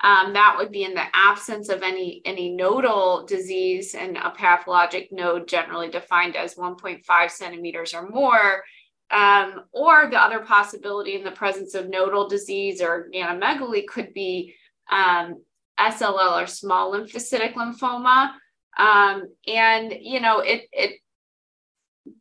Um, 0.01 0.33
that 0.35 0.55
would 0.57 0.71
be 0.71 0.85
in 0.85 0.95
the 0.95 1.05
absence 1.13 1.69
of 1.69 1.83
any, 1.83 2.23
any 2.25 2.51
nodal 2.51 3.27
disease 3.27 3.97
and 3.97 4.17
a 4.17 4.31
pathologic 4.31 5.09
node 5.11 5.49
generally 5.49 5.91
defined 5.91 6.37
as 6.37 6.55
1.5 6.55 7.31
centimeters 7.31 7.95
or 7.95 8.09
more. 8.09 8.63
Um, 9.11 9.63
or 9.73 10.09
the 10.09 10.23
other 10.23 10.41
possibility 10.41 11.17
in 11.17 11.25
the 11.25 11.31
presence 11.31 11.75
of 11.75 11.89
nodal 11.89 12.29
disease 12.29 12.81
or 12.81 13.09
ganomegaly 13.13 13.87
could 13.87 14.13
be 14.13 14.55
um, 14.91 15.43
SLL 15.81 16.43
or 16.43 16.47
small 16.47 16.93
lymphocytic 16.93 17.55
lymphoma. 17.55 18.33
Um, 18.77 19.29
and 19.47 19.95
you 20.01 20.21
know, 20.21 20.41
it 20.41 20.69
it 20.73 21.01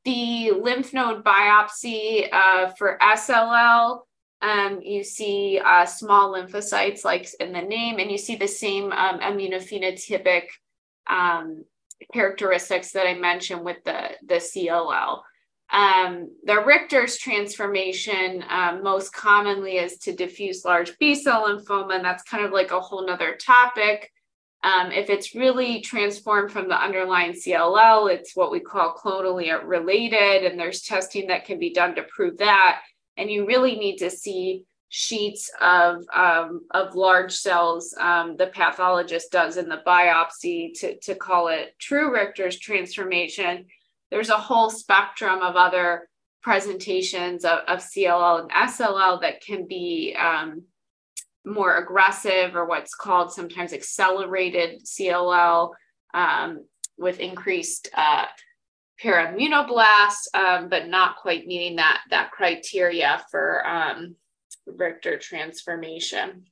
the 0.04 0.52
lymph 0.52 0.94
node 0.94 1.24
biopsy 1.24 2.28
uh, 2.32 2.70
for 2.78 2.98
SLL, 3.02 4.02
um, 4.42 4.82
you 4.82 5.04
see 5.04 5.60
uh, 5.64 5.86
small 5.86 6.34
lymphocytes 6.34 7.04
like 7.04 7.28
in 7.40 7.54
the 7.54 7.62
name, 7.62 8.00
and 8.00 8.12
you 8.12 8.18
see 8.18 8.36
the 8.36 8.48
same 8.48 8.92
um, 8.92 9.20
immunophenotypic 9.20 10.44
um, 11.10 11.64
characteristics 12.14 12.92
that 12.92 13.08
I 13.08 13.16
mentioned 13.16 13.64
with 13.64 13.78
the, 13.84 14.12
the 14.26 14.36
CLL. 14.36 15.22
Um, 15.72 16.32
the 16.46 16.64
Richter's 16.64 17.18
transformation 17.18 18.44
um, 18.50 18.84
most 18.84 19.12
commonly 19.12 19.78
is 19.78 19.98
to 20.00 20.16
diffuse 20.16 20.64
large 20.64 20.98
B 20.98 21.16
cell 21.16 21.48
lymphoma, 21.48 21.96
and 21.96 22.06
that's 22.06 22.24
kind 22.24 22.46
of 22.46 22.52
like 22.52 22.72
a 22.72 22.80
whole 22.80 23.06
nother 23.06 23.36
topic. 23.36 24.12
Um, 24.64 24.92
if 24.92 25.10
it's 25.10 25.36
really 25.36 25.82
transformed 25.82 26.52
from 26.52 26.68
the 26.68 26.82
underlying 26.82 27.34
CLL, 27.34 28.12
it's 28.12 28.36
what 28.36 28.52
we 28.52 28.60
call 28.60 28.96
clonally 28.96 29.52
related, 29.64 30.44
and 30.44 30.60
there's 30.60 30.82
testing 30.82 31.28
that 31.28 31.46
can 31.46 31.60
be 31.60 31.74
done 31.74 31.96
to 31.96 32.04
prove 32.04 32.38
that. 32.40 32.82
And 33.18 33.30
you 33.30 33.46
really 33.46 33.76
need 33.76 33.98
to 33.98 34.10
see 34.10 34.64
sheets 34.90 35.52
of 35.62 36.06
um, 36.16 36.62
of 36.72 36.96
large 36.96 37.34
cells 37.34 37.94
um, 38.00 38.38
the 38.38 38.48
pathologist 38.48 39.32
does 39.32 39.58
in 39.58 39.68
the 39.68 39.82
biopsy 39.86 40.72
to, 40.80 40.98
to 41.00 41.14
call 41.14 41.50
it 41.50 41.76
true 41.80 42.14
Richter's 42.14 42.58
transformation. 42.60 43.66
There's 44.12 44.30
a 44.30 44.38
whole 44.38 44.70
spectrum 44.70 45.42
of 45.42 45.56
other 45.56 46.08
presentations 46.42 47.44
of, 47.44 47.60
of 47.68 47.80
CLL 47.80 48.42
and 48.42 48.52
SLL 48.52 49.22
that 49.22 49.42
can 49.42 49.68
be 49.68 50.16
um, 50.18 50.64
more 51.48 51.78
aggressive 51.78 52.56
or 52.56 52.66
what's 52.66 52.94
called 52.94 53.32
sometimes 53.32 53.74
accelerated 53.74 54.84
CLL 54.84 55.72
um, 56.14 56.66
with 56.98 57.20
increased 57.20 57.90
uh, 57.96 58.26
paraimmunoblast, 59.02 60.34
um, 60.34 60.70
but 60.70 60.88
not 60.88 61.18
quite 61.18 61.48
meeting 61.48 61.78
that, 61.78 62.02
that 62.10 62.32
criteria 62.32 63.24
for 63.32 63.66
um, 63.68 64.16
Richter 64.66 65.18
transformation. 65.18 66.46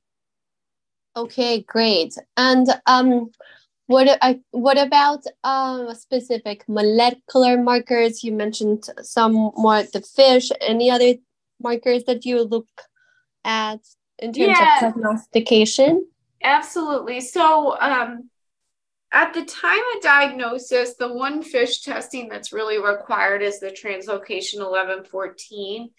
Okay, 1.16 1.62
great. 1.62 2.14
And 2.36 2.68
um, 2.86 3.30
what 3.86 4.18
I, 4.20 4.40
what 4.50 4.78
about 4.78 5.24
uh, 5.44 5.94
specific 5.94 6.64
molecular 6.68 7.60
markers? 7.60 8.22
You 8.22 8.32
mentioned 8.32 8.84
some 9.02 9.32
more 9.32 9.82
the 9.82 10.02
fish. 10.02 10.50
Any 10.60 10.90
other 10.90 11.14
markers 11.60 12.04
that 12.04 12.24
you 12.24 12.42
look 12.42 12.68
at 13.44 13.80
in 14.18 14.32
terms 14.32 14.56
yeah, 14.58 14.86
of 14.86 14.94
prognostication? 14.94 16.06
Absolutely. 16.42 17.20
So, 17.20 17.78
um, 17.80 18.30
at 19.12 19.32
the 19.32 19.44
time 19.44 19.80
of 19.94 20.02
diagnosis, 20.02 20.94
the 20.94 21.12
one 21.12 21.42
fish 21.42 21.80
testing 21.80 22.28
that's 22.28 22.52
really 22.52 22.78
required 22.78 23.42
is 23.42 23.60
the 23.60 23.68
translocation 23.68 24.58
1114. 24.58 25.90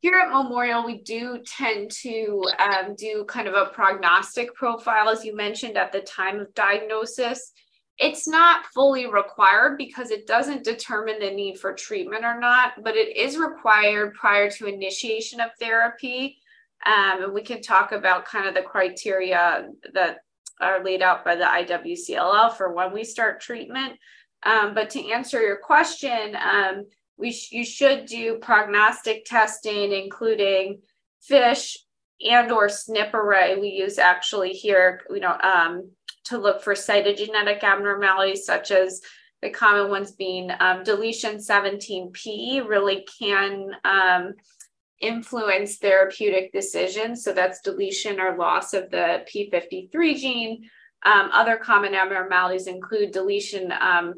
Here 0.00 0.14
at 0.14 0.30
Memorial, 0.30 0.84
we 0.84 0.98
do 1.02 1.42
tend 1.46 1.90
to 2.02 2.44
um, 2.58 2.94
do 2.96 3.24
kind 3.26 3.48
of 3.48 3.54
a 3.54 3.70
prognostic 3.72 4.54
profile, 4.54 5.08
as 5.08 5.24
you 5.24 5.34
mentioned, 5.34 5.76
at 5.76 5.92
the 5.92 6.00
time 6.00 6.40
of 6.40 6.54
diagnosis. 6.54 7.52
It's 7.98 8.28
not 8.28 8.66
fully 8.66 9.06
required 9.06 9.78
because 9.78 10.10
it 10.10 10.26
doesn't 10.26 10.64
determine 10.64 11.20
the 11.20 11.30
need 11.30 11.58
for 11.58 11.72
treatment 11.72 12.24
or 12.24 12.38
not, 12.38 12.82
but 12.82 12.96
it 12.96 13.16
is 13.16 13.38
required 13.38 14.14
prior 14.14 14.50
to 14.50 14.66
initiation 14.66 15.40
of 15.40 15.50
therapy 15.58 16.38
um, 16.86 17.24
and 17.24 17.32
we 17.32 17.42
can 17.42 17.62
talk 17.62 17.92
about 17.92 18.24
kind 18.24 18.46
of 18.48 18.54
the 18.54 18.62
criteria 18.62 19.68
that 19.94 20.18
are 20.60 20.84
laid 20.84 21.02
out 21.02 21.24
by 21.24 21.36
the 21.36 21.44
IWCLL 21.44 22.56
for 22.56 22.72
when 22.72 22.92
we 22.92 23.04
start 23.04 23.40
treatment. 23.40 23.94
Um, 24.44 24.74
but 24.74 24.90
to 24.90 25.10
answer 25.10 25.40
your 25.40 25.58
question, 25.58 26.36
um, 26.36 26.86
we 27.16 27.32
sh- 27.32 27.52
you 27.52 27.64
should 27.64 28.06
do 28.06 28.38
prognostic 28.38 29.24
testing, 29.24 29.92
including 29.92 30.80
FISH 31.20 31.78
and 32.20 32.50
or 32.50 32.68
SNP 32.68 33.14
array. 33.14 33.56
We 33.56 33.68
use 33.68 33.98
actually 33.98 34.50
here, 34.50 35.02
you 35.10 35.20
know, 35.20 35.36
um, 35.42 35.90
to 36.24 36.38
look 36.38 36.62
for 36.62 36.74
cytogenetic 36.74 37.62
abnormalities 37.62 38.44
such 38.44 38.70
as 38.70 39.00
the 39.42 39.50
common 39.50 39.90
ones 39.90 40.12
being 40.12 40.50
um, 40.60 40.84
deletion 40.84 41.36
17p 41.36 42.66
really 42.66 43.06
can 43.18 43.72
um, 43.84 44.34
influence 45.02 45.76
therapeutic 45.76 46.52
decisions. 46.52 47.22
So 47.24 47.32
that's 47.32 47.60
deletion 47.60 48.20
or 48.20 48.36
loss 48.36 48.72
of 48.72 48.90
the 48.90 49.26
P53 49.28 50.16
gene. 50.16 50.70
Um, 51.04 51.30
other 51.32 51.56
common 51.56 51.94
abnormalities 51.94 52.68
include 52.68 53.10
deletion 53.10 53.72
um, 53.72 54.14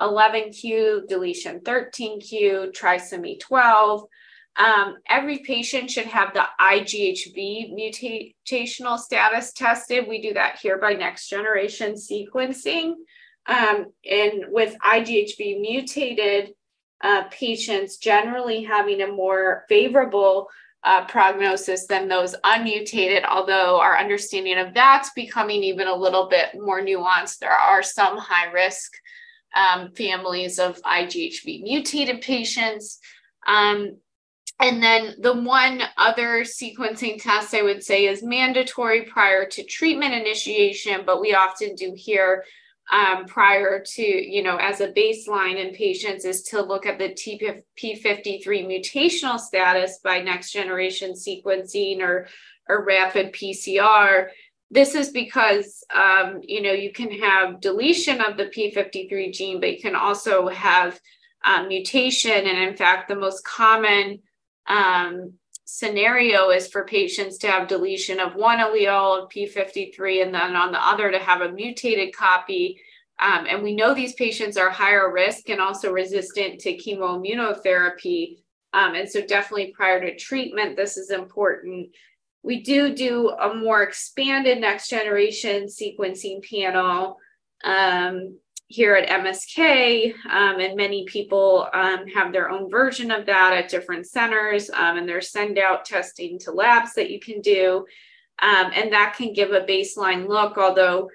11q, 0.00 1.08
deletion 1.08 1.60
13q, 1.60 2.72
trisomy 2.72 3.38
12. 3.38 4.04
Um, 4.56 4.96
every 5.08 5.38
patient 5.38 5.90
should 5.90 6.06
have 6.06 6.32
the 6.34 6.44
IGHV 6.60 7.72
mutational 7.74 8.98
status 8.98 9.52
tested. 9.52 10.06
We 10.08 10.22
do 10.22 10.34
that 10.34 10.58
here 10.60 10.78
by 10.78 10.92
next 10.92 11.28
generation 11.28 11.94
sequencing. 11.94 12.94
Um, 13.46 13.86
and 14.08 14.44
with 14.48 14.76
IGHV 14.78 15.60
mutated 15.60 16.52
uh, 17.02 17.24
patients 17.30 17.96
generally 17.96 18.62
having 18.62 19.02
a 19.02 19.06
more 19.06 19.64
favorable 19.68 20.48
uh, 20.82 21.04
prognosis 21.06 21.86
than 21.86 22.08
those 22.08 22.34
unmutated, 22.44 23.24
although 23.24 23.80
our 23.80 23.98
understanding 23.98 24.58
of 24.58 24.72
that's 24.72 25.10
becoming 25.10 25.62
even 25.62 25.86
a 25.86 25.94
little 25.94 26.28
bit 26.28 26.48
more 26.54 26.80
nuanced. 26.80 27.38
There 27.38 27.50
are 27.52 27.82
some 27.82 28.16
high 28.16 28.50
risk 28.50 28.92
um, 29.54 29.92
families 29.92 30.58
of 30.58 30.80
IGHV 30.82 31.62
mutated 31.62 32.20
patients. 32.20 32.98
Um, 33.46 33.96
and 34.60 34.82
then 34.82 35.14
the 35.18 35.32
one 35.32 35.82
other 35.96 36.42
sequencing 36.42 37.20
test 37.20 37.54
I 37.54 37.62
would 37.62 37.82
say 37.82 38.06
is 38.06 38.22
mandatory 38.22 39.02
prior 39.02 39.46
to 39.46 39.64
treatment 39.64 40.14
initiation, 40.14 41.02
but 41.06 41.20
we 41.20 41.34
often 41.34 41.74
do 41.74 41.94
here 41.96 42.44
um, 42.90 43.26
prior 43.26 43.82
to, 43.84 44.02
you 44.02 44.42
know, 44.42 44.56
as 44.56 44.80
a 44.80 44.92
baseline 44.92 45.64
in 45.64 45.74
patients 45.74 46.24
is 46.24 46.42
to 46.44 46.60
look 46.60 46.86
at 46.86 46.98
the 46.98 47.10
TP53 47.10 48.44
mutational 48.66 49.38
status 49.38 50.00
by 50.02 50.20
next 50.20 50.52
generation 50.52 51.12
sequencing 51.12 52.00
or, 52.00 52.26
or 52.68 52.84
rapid 52.84 53.32
PCR. 53.32 54.28
This 54.72 54.94
is 54.94 55.10
because, 55.10 55.84
um, 55.94 56.40
you 56.42 56.62
know, 56.62 56.72
you 56.72 56.92
can 56.92 57.10
have 57.12 57.60
deletion 57.60 58.20
of 58.20 58.36
the 58.36 58.46
P53 58.46 59.32
gene, 59.32 59.60
but 59.60 59.72
you 59.72 59.80
can 59.80 59.94
also 59.94 60.48
have 60.48 61.00
um, 61.44 61.68
mutation. 61.68 62.32
And 62.32 62.58
in 62.58 62.76
fact, 62.76 63.08
the 63.08 63.16
most 63.16 63.44
common 63.44 64.20
um, 64.66 65.34
scenario 65.72 66.50
is 66.50 66.66
for 66.66 66.84
patients 66.84 67.38
to 67.38 67.46
have 67.46 67.68
deletion 67.68 68.18
of 68.18 68.34
one 68.34 68.58
allele 68.58 69.22
of 69.22 69.28
P53 69.28 70.24
and 70.24 70.34
then 70.34 70.56
on 70.56 70.72
the 70.72 70.84
other 70.84 71.12
to 71.12 71.18
have 71.18 71.42
a 71.42 71.52
mutated 71.52 72.14
copy. 72.14 72.80
Um, 73.20 73.46
and 73.48 73.62
we 73.62 73.76
know 73.76 73.94
these 73.94 74.14
patients 74.14 74.56
are 74.56 74.68
higher 74.68 75.12
risk 75.12 75.48
and 75.48 75.60
also 75.60 75.92
resistant 75.92 76.60
to 76.62 76.76
chemoimmunotherapy. 76.76 78.38
Um, 78.72 78.94
and 78.94 79.08
so, 79.08 79.24
definitely 79.24 79.72
prior 79.76 80.00
to 80.00 80.16
treatment, 80.16 80.76
this 80.76 80.96
is 80.96 81.10
important. 81.10 81.90
We 82.42 82.62
do 82.62 82.92
do 82.92 83.30
a 83.30 83.54
more 83.54 83.82
expanded 83.82 84.60
next 84.60 84.88
generation 84.88 85.66
sequencing 85.66 86.42
panel. 86.48 87.16
Um, 87.62 88.38
here 88.70 88.94
at 88.94 89.08
MSK, 89.08 90.14
um, 90.30 90.60
and 90.60 90.76
many 90.76 91.04
people 91.04 91.66
um, 91.74 92.06
have 92.06 92.32
their 92.32 92.48
own 92.48 92.70
version 92.70 93.10
of 93.10 93.26
that 93.26 93.52
at 93.52 93.68
different 93.68 94.06
centers, 94.06 94.70
um, 94.70 94.96
and 94.96 95.08
there's 95.08 95.32
send 95.32 95.58
out 95.58 95.84
testing 95.84 96.38
to 96.38 96.52
labs 96.52 96.94
that 96.94 97.10
you 97.10 97.18
can 97.18 97.40
do. 97.40 97.84
Um, 98.40 98.70
and 98.72 98.92
that 98.92 99.16
can 99.18 99.32
give 99.32 99.50
a 99.50 99.62
baseline 99.62 100.28
look, 100.28 100.56
although 100.56 101.10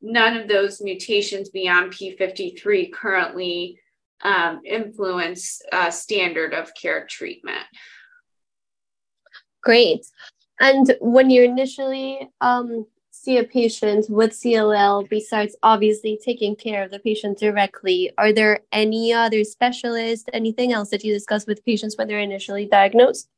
none 0.00 0.36
of 0.36 0.46
those 0.46 0.80
mutations 0.80 1.48
beyond 1.48 1.92
P53 1.92 2.92
currently 2.92 3.80
um, 4.22 4.60
influence 4.64 5.60
uh, 5.72 5.90
standard 5.90 6.54
of 6.54 6.72
care 6.80 7.08
treatment. 7.10 7.66
Great. 9.64 10.06
And 10.60 10.94
when 11.00 11.28
you 11.28 11.42
initially 11.42 12.30
um, 12.40 12.86
see 13.22 13.36
a 13.36 13.44
patient 13.44 14.06
with 14.08 14.32
CLL, 14.32 15.08
besides 15.08 15.54
obviously 15.62 16.18
taking 16.24 16.56
care 16.56 16.82
of 16.82 16.90
the 16.90 16.98
patient 16.98 17.38
directly, 17.38 18.10
are 18.16 18.32
there 18.32 18.60
any 18.72 19.12
other 19.12 19.44
specialists, 19.44 20.24
anything 20.32 20.72
else 20.72 20.88
that 20.88 21.04
you 21.04 21.12
discuss 21.12 21.46
with 21.46 21.64
patients 21.64 21.98
when 21.98 22.08
they're 22.08 22.20
initially 22.20 22.66
diagnosed? 22.66 23.28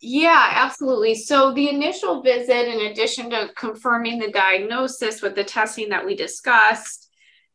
Yeah, 0.00 0.50
absolutely. 0.52 1.14
So, 1.14 1.52
the 1.52 1.68
initial 1.68 2.22
visit, 2.22 2.68
in 2.68 2.90
addition 2.90 3.30
to 3.30 3.50
confirming 3.56 4.18
the 4.18 4.30
diagnosis 4.30 5.22
with 5.22 5.34
the 5.34 5.44
testing 5.44 5.90
that 5.90 6.04
we 6.04 6.16
discussed, 6.16 7.10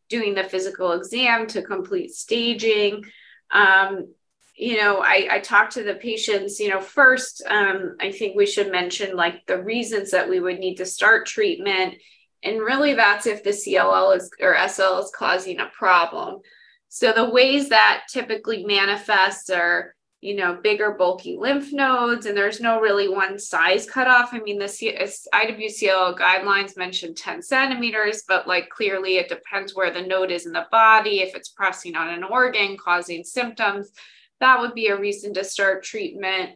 doing 0.08 0.36
the 0.36 0.44
physical 0.44 0.92
exam 0.94 1.48
to 1.48 1.62
complete 1.62 2.12
staging, 2.12 3.04
um, 3.52 4.14
you 4.60 4.76
know, 4.76 5.00
I, 5.00 5.30
I 5.32 5.40
talk 5.40 5.70
to 5.72 5.84
the 5.84 5.96
patients, 5.96 6.60
you 6.60 6.68
know, 6.68 6.82
first, 6.82 7.42
um, 7.48 7.96
I 8.02 8.12
think 8.12 8.36
we 8.36 8.46
should 8.46 8.70
mention 8.70 9.16
like 9.16 9.46
the 9.46 9.64
reasons 9.64 10.12
that 10.12 10.28
we 10.28 10.42
would 10.42 10.60
need 10.60 10.76
to 10.76 10.86
start 10.86 11.26
treatment. 11.26 11.96
And 12.44 12.60
really, 12.60 12.94
that's 12.94 13.26
if 13.26 13.42
the 13.42 13.52
CLL 13.52 14.18
is 14.18 14.30
or 14.42 14.58
SL 14.68 15.00
is 15.00 15.14
causing 15.16 15.62
a 15.62 15.72
problem. 15.78 16.42
So, 16.90 17.14
the 17.14 17.30
ways 17.30 17.70
that 17.70 18.04
typically 18.12 18.66
manifests 18.66 19.50
are, 19.50 19.96
you 20.20 20.36
know, 20.36 20.60
bigger, 20.62 20.92
bulky 20.92 21.38
lymph 21.40 21.72
nodes, 21.72 22.26
and 22.26 22.36
there's 22.36 22.60
no 22.60 22.82
really 22.82 23.08
one 23.08 23.40
size 23.40 23.90
cutoff. 23.90 24.34
I 24.34 24.40
mean, 24.40 24.60
the 24.60 24.66
IWCLL 24.66 26.20
guidelines 26.20 26.76
mention 26.76 27.16
10 27.16 27.42
centimeters, 27.44 28.24
but 28.28 28.46
like 28.46 28.70
clearly 28.70 29.18
it 29.18 29.30
depends 29.30 29.74
where 29.74 29.92
the 29.92 30.02
node 30.02 30.32
is 30.32 30.46
in 30.46 30.52
the 30.52 30.68
body, 30.70 31.22
if 31.22 31.34
it's 31.34 31.50
pressing 31.50 31.96
on 31.96 32.10
an 32.10 32.26
organ, 32.26 32.76
causing 32.78 33.24
symptoms 33.24 33.92
that 34.40 34.60
would 34.60 34.74
be 34.74 34.88
a 34.88 35.00
reason 35.00 35.34
to 35.34 35.44
start 35.44 35.84
treatment. 35.84 36.52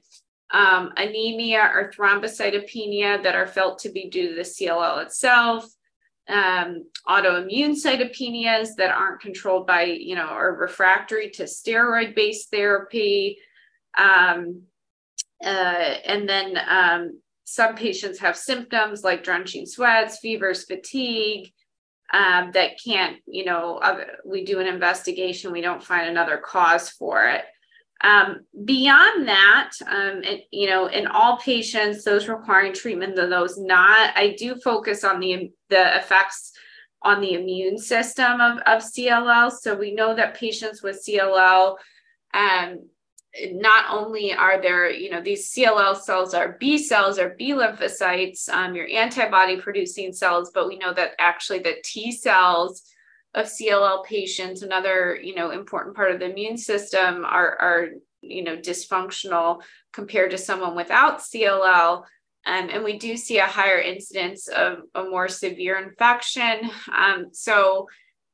Um, 0.52 0.91
anemia 0.98 1.72
or 1.74 1.91
thrombocytopenia 1.91 3.24
that 3.24 3.36
are 3.36 3.48
felt 3.48 3.80
to 3.80 3.89
be 3.89 4.10
due 4.10 4.30
to 4.30 4.36
the 4.36 4.41
CLL 4.41 5.04
itself. 5.04 5.65
Um, 6.30 6.86
autoimmune 7.08 7.76
cytopenias 7.76 8.76
that 8.78 8.91
aren't 8.91 9.22
controlled 9.22 9.67
by, 9.67 9.84
you 9.84 10.15
know, 10.15 10.30
or 10.30 10.56
refractory 10.56 11.32
to 11.32 11.43
steroid 11.43 12.15
based 12.15 12.52
therapy. 12.52 13.39
Um, 13.98 14.63
uh, 15.43 15.48
and 16.06 16.30
then 16.30 16.58
um, 16.69 17.19
some 17.46 17.76
patients 17.76 18.19
have 18.19 18.38
symptoms 18.38 19.04
like 19.04 19.24
drenching 19.24 19.65
sweats, 19.65 20.19
fevers, 20.19 20.63
fatigue. 20.63 21.52
Um, 22.13 22.52
that 22.54 22.74
can't, 22.84 23.17
you 23.26 23.43
know, 23.43 23.82
we 24.24 24.46
do 24.46 24.60
an 24.60 24.67
investigation, 24.67 25.52
we 25.52 25.62
don't 25.62 25.84
find 25.84 26.08
another 26.08 26.38
cause 26.38 26.89
for 26.91 27.28
it. 27.28 27.43
Um, 28.04 28.42
beyond 28.66 29.30
that, 29.30 29.72
um, 29.88 30.24
it, 30.24 30.48
you 30.52 30.70
know, 30.70 30.88
in 30.88 31.08
all 31.08 31.38
patients, 31.38 32.04
those 32.04 32.28
requiring 32.28 32.74
treatment 32.74 33.18
and 33.18 33.32
those 33.32 33.58
not, 33.58 34.12
I 34.16 34.36
do 34.38 34.56
focus 34.56 35.06
on 35.06 35.22
the 35.22 35.52
the 35.70 35.98
effects 35.98 36.52
on 37.02 37.22
the 37.22 37.34
immune 37.34 37.78
system 37.78 38.42
of, 38.42 38.58
of 38.60 38.82
CLL. 38.82 39.52
So 39.52 39.76
we 39.76 39.94
know 39.94 40.16
that 40.16 40.36
patients 40.36 40.82
with 40.82 41.04
CLL, 41.06 41.76
um, 42.34 42.89
not 43.52 43.86
only 43.89 44.34
are 44.34 44.62
there, 44.62 44.89
you 44.89 45.10
know, 45.10 45.22
these 45.22 45.52
CLL 45.52 46.00
cells 46.00 46.34
are 46.34 46.58
B 46.60 46.78
cells 46.78 47.18
or 47.18 47.36
B 47.38 47.52
lymphocytes, 47.52 48.48
um, 48.50 48.76
your 48.76 48.88
antibody 48.88 49.58
producing 49.60 50.13
cells, 50.13 50.52
but 50.54 50.68
we 50.68 50.78
know 50.78 50.94
that 50.94 51.12
actually 51.20 51.60
the 51.60 51.76
T 51.84 52.12
cells 52.12 52.84
of 53.36 53.46
CLL 53.48 54.06
patients, 54.06 54.62
another 54.62 55.19
you 55.22 55.36
know 55.36 55.52
important 55.52 55.96
part 55.96 56.12
of 56.12 56.19
the 56.19 56.30
immune 56.30 56.58
system, 56.58 57.26
are 57.26 57.58
are 57.60 57.89
you 58.22 58.43
know 58.43 58.58
dysfunctional 58.58 59.62
compared 59.91 60.32
to 60.32 60.38
someone 60.38 60.76
without 60.76 61.19
CLL. 61.19 62.04
Um, 62.46 62.69
and 62.69 62.84
we 62.84 62.98
do 62.98 63.15
see 63.15 63.38
a 63.38 63.46
higher 63.46 63.80
incidence 63.80 64.48
of 64.50 64.80
a 64.96 65.04
more 65.04 65.30
severe 65.30 65.78
infection. 65.78 66.69
Um, 66.93 67.28
so, 67.32 67.88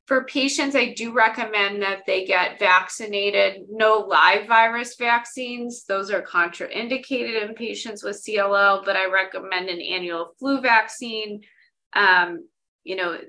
for 0.08 0.24
patients, 0.24 0.76
I 0.76 0.94
do 0.94 1.14
recommend 1.14 1.84
that 1.84 2.08
they 2.08 2.26
get 2.26 2.58
vaccinated. 2.58 3.68
No 3.70 4.00
live 4.00 4.48
virus 4.48 4.96
vaccines, 4.96 5.86
those 5.86 6.10
are 6.10 6.24
contraindicated 6.24 7.48
in 7.48 7.54
patients 7.54 8.02
with 8.02 8.24
CLL, 8.24 8.84
but 8.84 8.96
I 8.96 9.12
recommend 9.12 9.70
an 9.70 9.80
annual 9.80 10.34
flu 10.40 10.62
vaccine. 10.62 11.42
Um, 11.94 12.48
you 12.84 12.96
know, 12.96 13.20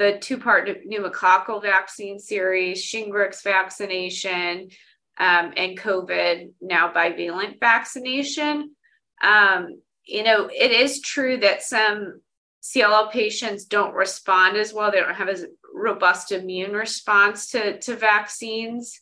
the 0.00 0.16
two 0.18 0.38
part 0.38 0.66
pneumococcal 0.66 1.60
vaccine 1.60 2.18
series, 2.18 2.82
Shingrix 2.82 3.42
vaccination, 3.42 4.70
um, 5.18 5.52
and 5.58 5.78
COVID 5.78 6.52
now 6.62 6.90
bivalent 6.90 7.60
vaccination. 7.60 8.74
Um, 9.22 9.82
you 10.06 10.22
know, 10.22 10.48
it 10.50 10.70
is 10.70 11.02
true 11.02 11.36
that 11.40 11.62
some 11.62 12.22
CLL 12.62 13.12
patients 13.12 13.66
don't 13.66 13.94
respond 13.94 14.56
as 14.56 14.72
well. 14.72 14.90
They 14.90 15.00
don't 15.00 15.14
have 15.14 15.28
as 15.28 15.44
robust 15.74 16.32
immune 16.32 16.72
response 16.72 17.50
to, 17.50 17.78
to 17.80 17.94
vaccines. 17.94 18.98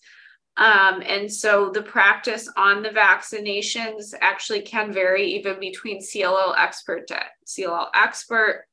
Um, 0.56 1.00
and 1.06 1.32
so 1.32 1.70
the 1.70 1.82
practice 1.82 2.50
on 2.56 2.82
the 2.82 2.88
vaccinations 2.88 4.14
actually 4.20 4.62
can 4.62 4.92
vary 4.92 5.34
even 5.34 5.60
between 5.60 6.00
CLL 6.00 6.58
expert 6.58 7.06
to 7.06 7.20
CLL 7.46 7.86
expert. 7.94 8.64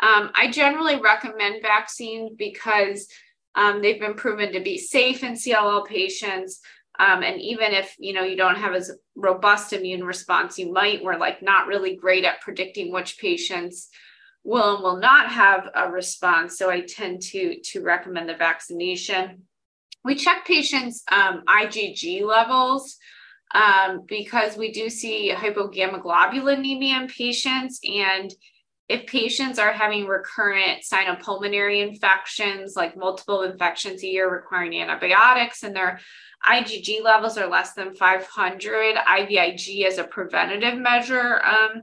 Um, 0.00 0.30
I 0.34 0.50
generally 0.50 1.00
recommend 1.00 1.62
vaccines 1.62 2.32
because 2.36 3.06
um, 3.54 3.82
they've 3.82 4.00
been 4.00 4.14
proven 4.14 4.52
to 4.52 4.60
be 4.60 4.78
safe 4.78 5.22
in 5.22 5.34
CLL 5.34 5.86
patients. 5.86 6.60
Um, 6.98 7.22
and 7.22 7.40
even 7.40 7.72
if 7.72 7.94
you 7.98 8.12
know 8.12 8.22
you 8.22 8.36
don't 8.36 8.56
have 8.56 8.74
as 8.74 8.90
robust 9.14 9.72
immune 9.72 10.04
response, 10.04 10.58
you 10.58 10.72
might 10.72 11.02
we're 11.02 11.18
like 11.18 11.42
not 11.42 11.66
really 11.66 11.96
great 11.96 12.24
at 12.24 12.40
predicting 12.40 12.92
which 12.92 13.18
patients 13.18 13.88
will 14.44 14.74
and 14.74 14.82
will 14.82 14.96
not 14.96 15.30
have 15.30 15.68
a 15.74 15.90
response. 15.90 16.58
So 16.58 16.70
I 16.70 16.80
tend 16.80 17.22
to 17.22 17.60
to 17.60 17.82
recommend 17.82 18.28
the 18.28 18.36
vaccination. 18.36 19.42
We 20.04 20.14
check 20.14 20.46
patients' 20.46 21.02
um, 21.10 21.42
IgG 21.46 22.22
levels 22.22 22.96
um, 23.54 24.04
because 24.06 24.56
we 24.56 24.72
do 24.72 24.88
see 24.88 25.32
hypogammaglobulinemia 25.34 27.02
in 27.02 27.08
patients. 27.08 27.80
And 27.84 28.32
if 28.90 29.06
patients 29.06 29.60
are 29.60 29.70
having 29.70 30.04
recurrent 30.04 30.82
sinopulmonary 30.82 31.88
infections, 31.88 32.74
like 32.74 32.96
multiple 32.96 33.42
infections 33.42 34.02
a 34.02 34.08
year 34.08 34.28
requiring 34.28 34.80
antibiotics, 34.80 35.62
and 35.62 35.76
their 35.76 36.00
IgG 36.44 37.00
levels 37.00 37.38
are 37.38 37.46
less 37.46 37.72
than 37.74 37.94
500, 37.94 38.96
IVIG 38.96 39.84
as 39.86 39.98
a 39.98 40.04
preventative 40.04 40.76
measure 40.76 41.40
um, 41.44 41.82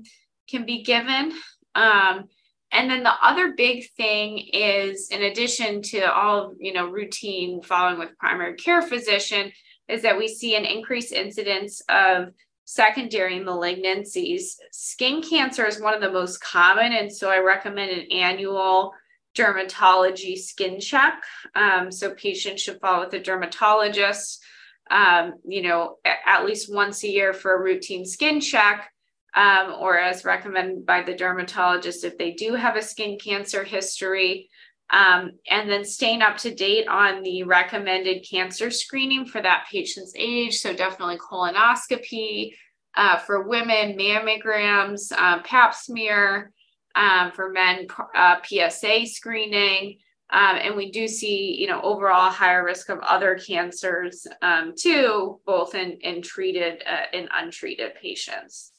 can 0.49 0.65
be 0.65 0.83
given. 0.83 1.31
Um, 1.75 2.25
and 2.73 2.91
then 2.91 3.03
the 3.03 3.13
other 3.23 3.53
big 3.55 3.89
thing 3.95 4.39
is, 4.51 5.07
in 5.09 5.23
addition 5.23 5.81
to 5.83 6.13
all 6.13 6.55
you 6.59 6.73
know 6.73 6.89
routine 6.89 7.61
following 7.61 7.99
with 7.99 8.17
primary 8.17 8.55
care 8.55 8.81
physician, 8.81 9.53
is 9.87 10.01
that 10.01 10.17
we 10.17 10.27
see 10.27 10.57
an 10.57 10.65
increased 10.65 11.13
incidence 11.13 11.81
of 11.87 12.33
secondary 12.67 13.39
malignancies. 13.39 14.57
Skin 14.73 15.21
cancer 15.21 15.65
is 15.65 15.81
one 15.81 15.93
of 15.93 16.01
the 16.01 16.11
most 16.11 16.41
common, 16.41 16.91
and 16.91 17.11
so 17.11 17.29
I 17.29 17.39
recommend 17.39 17.91
an 17.91 18.11
annual 18.11 18.91
dermatology 19.37 20.37
skin 20.37 20.81
check. 20.81 21.23
Um, 21.55 21.91
so 21.91 22.13
patients 22.13 22.61
should 22.61 22.81
follow 22.81 23.05
with 23.05 23.13
a 23.13 23.19
dermatologist, 23.19 24.43
um, 24.91 25.35
you 25.47 25.61
know, 25.61 25.95
at 26.03 26.45
least 26.45 26.73
once 26.73 27.03
a 27.05 27.09
year 27.09 27.31
for 27.31 27.55
a 27.55 27.63
routine 27.63 28.05
skin 28.05 28.41
check. 28.41 28.91
Um, 29.33 29.75
or 29.79 29.99
as 29.99 30.25
recommended 30.25 30.85
by 30.85 31.03
the 31.03 31.13
dermatologist 31.13 32.03
if 32.03 32.17
they 32.17 32.31
do 32.31 32.55
have 32.55 32.75
a 32.75 32.81
skin 32.81 33.19
cancer 33.23 33.63
history 33.63 34.49
um, 34.89 35.31
and 35.49 35.69
then 35.69 35.83
staying 35.83 36.21
up 36.21 36.37
to 36.37 36.53
date 36.53 36.87
on 36.87 37.21
the 37.21 37.43
recommended 37.43 38.25
cancer 38.29 38.71
screening 38.71 39.25
for 39.25 39.41
that 39.41 39.65
patient's 39.71 40.13
age. 40.15 40.57
So, 40.59 40.73
definitely 40.73 41.17
colonoscopy 41.17 42.53
uh, 42.95 43.17
for 43.17 43.47
women, 43.47 43.97
mammograms, 43.97 45.11
uh, 45.15 45.41
pap 45.43 45.75
smear 45.75 46.51
um, 46.95 47.31
for 47.31 47.51
men, 47.51 47.87
uh, 48.15 48.37
PSA 48.43 49.05
screening. 49.05 49.99
Um, 50.29 50.57
and 50.57 50.75
we 50.75 50.91
do 50.91 51.07
see, 51.07 51.55
you 51.57 51.67
know, 51.67 51.79
overall 51.81 52.29
higher 52.29 52.65
risk 52.65 52.89
of 52.89 52.99
other 52.99 53.35
cancers 53.35 54.27
um, 54.41 54.73
too, 54.77 55.39
both 55.45 55.73
in, 55.73 55.91
in 56.01 56.21
treated 56.21 56.83
and 57.13 57.27
uh, 57.27 57.31
untreated 57.35 57.95
patients. 57.95 58.73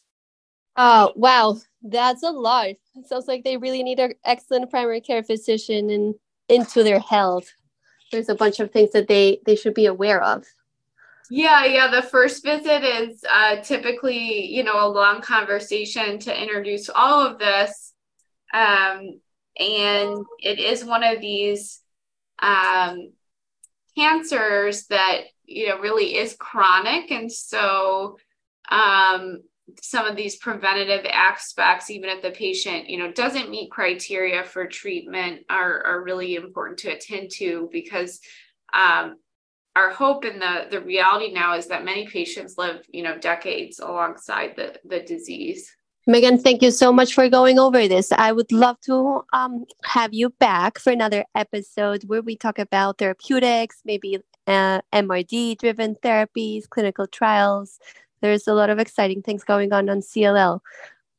Oh, 0.76 1.12
wow. 1.16 1.56
That's 1.82 2.22
a 2.22 2.30
lot. 2.30 2.68
It 2.68 3.06
sounds 3.06 3.28
like 3.28 3.44
they 3.44 3.56
really 3.56 3.82
need 3.82 4.00
an 4.00 4.14
excellent 4.24 4.70
primary 4.70 5.00
care 5.00 5.22
physician 5.22 5.90
and 5.90 6.14
into 6.48 6.82
their 6.82 6.98
health. 6.98 7.52
There's 8.10 8.28
a 8.28 8.34
bunch 8.34 8.58
of 8.58 8.70
things 8.70 8.92
that 8.92 9.08
they 9.08 9.40
they 9.46 9.54
should 9.54 9.74
be 9.74 9.86
aware 9.86 10.22
of. 10.22 10.44
Yeah, 11.30 11.64
yeah. 11.66 11.88
The 11.88 12.02
first 12.02 12.42
visit 12.42 12.82
is 12.82 13.22
uh, 13.30 13.56
typically, 13.56 14.46
you 14.46 14.64
know, 14.64 14.86
a 14.86 14.88
long 14.88 15.20
conversation 15.20 16.18
to 16.20 16.42
introduce 16.42 16.88
all 16.88 17.26
of 17.26 17.38
this, 17.38 17.92
um, 18.54 19.20
and 19.58 20.24
it 20.40 20.58
is 20.58 20.84
one 20.84 21.04
of 21.04 21.20
these 21.20 21.80
um, 22.38 23.12
cancers 23.96 24.86
that 24.86 25.24
you 25.44 25.68
know 25.68 25.78
really 25.80 26.16
is 26.16 26.34
chronic, 26.38 27.10
and 27.10 27.30
so 27.30 28.16
um, 28.70 29.42
some 29.82 30.06
of 30.06 30.16
these 30.16 30.36
preventative 30.36 31.04
aspects, 31.10 31.90
even 31.90 32.10
if 32.10 32.22
the 32.22 32.30
patient, 32.30 32.88
you 32.88 32.98
know, 32.98 33.12
doesn't 33.12 33.50
meet 33.50 33.70
criteria 33.70 34.44
for 34.44 34.66
treatment, 34.66 35.44
are, 35.50 35.82
are 35.84 36.02
really 36.02 36.36
important 36.36 36.78
to 36.80 36.90
attend 36.90 37.30
to 37.32 37.68
because 37.72 38.20
um, 38.72 39.16
our 39.76 39.90
hope 39.90 40.24
and 40.24 40.42
the 40.42 40.66
the 40.70 40.80
reality 40.80 41.32
now 41.32 41.54
is 41.54 41.66
that 41.68 41.84
many 41.84 42.06
patients 42.06 42.56
live, 42.58 42.84
you 42.88 43.02
know, 43.02 43.18
decades 43.18 43.78
alongside 43.78 44.54
the 44.56 44.74
the 44.84 45.00
disease. 45.00 45.70
Meghan, 46.08 46.40
thank 46.40 46.62
you 46.62 46.70
so 46.70 46.90
much 46.90 47.12
for 47.12 47.28
going 47.28 47.58
over 47.58 47.86
this. 47.86 48.10
I 48.12 48.32
would 48.32 48.50
love 48.50 48.80
to 48.86 49.22
um, 49.34 49.66
have 49.84 50.14
you 50.14 50.30
back 50.30 50.78
for 50.78 50.90
another 50.90 51.24
episode 51.34 52.04
where 52.06 52.22
we 52.22 52.34
talk 52.34 52.58
about 52.58 52.96
therapeutics, 52.96 53.82
maybe 53.84 54.18
uh, 54.46 54.80
MRD 54.94 55.58
driven 55.58 55.96
therapies, 55.96 56.66
clinical 56.66 57.06
trials, 57.06 57.78
there's 58.20 58.46
a 58.46 58.54
lot 58.54 58.70
of 58.70 58.78
exciting 58.78 59.22
things 59.22 59.44
going 59.44 59.72
on 59.72 59.88
on 59.88 60.00
CLL. 60.00 60.60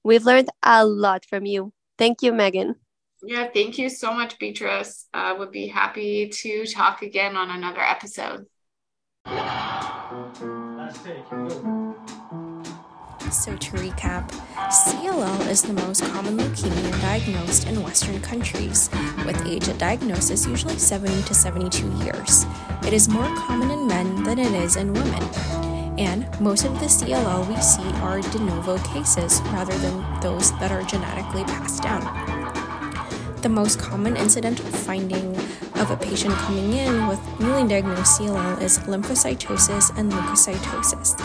We've 0.04 0.26
learned 0.26 0.50
a 0.64 0.86
lot 0.86 1.26
from 1.26 1.46
you. 1.46 1.74
Thank 1.98 2.22
you, 2.22 2.32
Meghan. 2.32 2.76
Yeah, 3.22 3.48
thank 3.54 3.78
you 3.78 3.90
so 3.90 4.14
much, 4.14 4.40
Beatrice. 4.40 5.08
I 5.14 5.32
uh, 5.32 5.36
would 5.36 5.52
be 5.52 5.68
happy 5.68 6.30
to 6.30 6.66
talk 6.66 7.02
again 7.02 7.36
on 7.36 7.50
another 7.50 7.82
episode. 7.82 8.46
So, 13.30 13.56
to 13.56 13.72
recap, 13.74 14.32
CLL 14.56 15.50
is 15.50 15.62
the 15.62 15.74
most 15.74 16.04
common 16.06 16.38
leukemia 16.38 17.02
diagnosed 17.02 17.68
in 17.68 17.84
Western 17.84 18.22
countries, 18.22 18.90
with 19.26 19.46
age 19.46 19.68
at 19.68 19.78
diagnosis 19.78 20.48
usually 20.48 20.80
70 20.80 21.22
to 21.24 21.34
72 21.34 21.88
years. 22.04 22.46
It 22.88 22.94
is 22.94 23.10
more 23.10 23.28
common 23.36 23.70
in 23.70 23.86
men 23.86 24.24
than 24.24 24.40
it 24.40 24.54
is 24.54 24.78
in 24.78 24.94
women 24.94 25.69
and 26.00 26.26
most 26.40 26.64
of 26.64 26.74
the 26.80 26.86
CLL 26.86 27.48
we 27.48 27.62
see 27.62 27.84
are 28.02 28.22
de 28.22 28.40
novo 28.40 28.78
cases 28.80 29.42
rather 29.52 29.78
than 29.80 30.22
those 30.22 30.58
that 30.60 30.72
are 30.72 30.82
genetically 30.84 31.44
passed 31.44 31.84
down. 31.84 32.02
The 33.42 33.50
most 33.50 33.80
common 33.80 34.16
incidental 34.16 34.66
finding 34.66 35.36
of 35.76 35.92
a 35.92 35.98
patient 35.98 36.34
coming 36.36 36.74
in 36.74 37.08
with 37.08 37.20
newly 37.40 37.68
diagnosed 37.68 38.20
CLL 38.20 38.62
is 38.62 38.80
lymphocytosis 38.80 39.98
and 39.98 40.12
leukocytosis. 40.12 41.20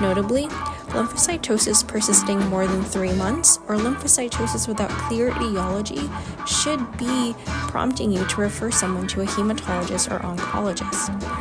Notably, 0.00 0.46
lymphocytosis 0.88 1.86
persisting 1.86 2.38
more 2.48 2.66
than 2.66 2.82
three 2.82 3.12
months 3.12 3.58
or 3.68 3.76
lymphocytosis 3.76 4.68
without 4.68 4.90
clear 4.90 5.28
etiology 5.28 6.10
should 6.46 6.80
be 6.96 7.34
prompting 7.46 8.10
you 8.10 8.24
to 8.26 8.40
refer 8.40 8.70
someone 8.70 9.06
to 9.08 9.20
a 9.20 9.26
hematologist 9.26 10.10
or 10.10 10.18
oncologist. 10.20 11.39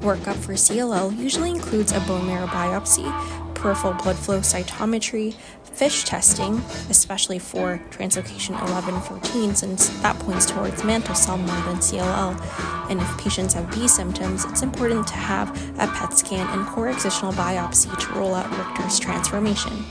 Workup 0.00 0.36
for 0.36 0.54
CLL 0.54 1.16
usually 1.18 1.50
includes 1.50 1.92
a 1.92 2.00
bone 2.00 2.26
marrow 2.26 2.46
biopsy, 2.46 3.04
peripheral 3.54 3.92
blood 3.92 4.16
flow 4.16 4.40
cytometry, 4.40 5.34
FISH 5.64 6.04
testing, 6.04 6.56
especially 6.88 7.38
for 7.38 7.78
translocation 7.90 8.56
11-14 8.56 9.54
since 9.54 9.90
that 10.00 10.18
points 10.20 10.46
towards 10.46 10.82
mantle 10.84 11.14
cell 11.14 11.36
more 11.36 11.46
than 11.46 11.76
CLL. 11.76 12.90
And 12.90 13.00
if 13.00 13.18
patients 13.18 13.52
have 13.52 13.70
B 13.70 13.86
symptoms, 13.86 14.46
it's 14.46 14.62
important 14.62 15.06
to 15.08 15.14
have 15.14 15.50
a 15.78 15.86
PET 15.86 16.16
scan 16.16 16.46
and 16.58 16.66
core 16.66 16.90
excisional 16.90 17.32
biopsy 17.34 17.94
to 17.98 18.18
rule 18.18 18.34
out 18.34 18.50
Richter's 18.56 18.98
transformation. 18.98 19.84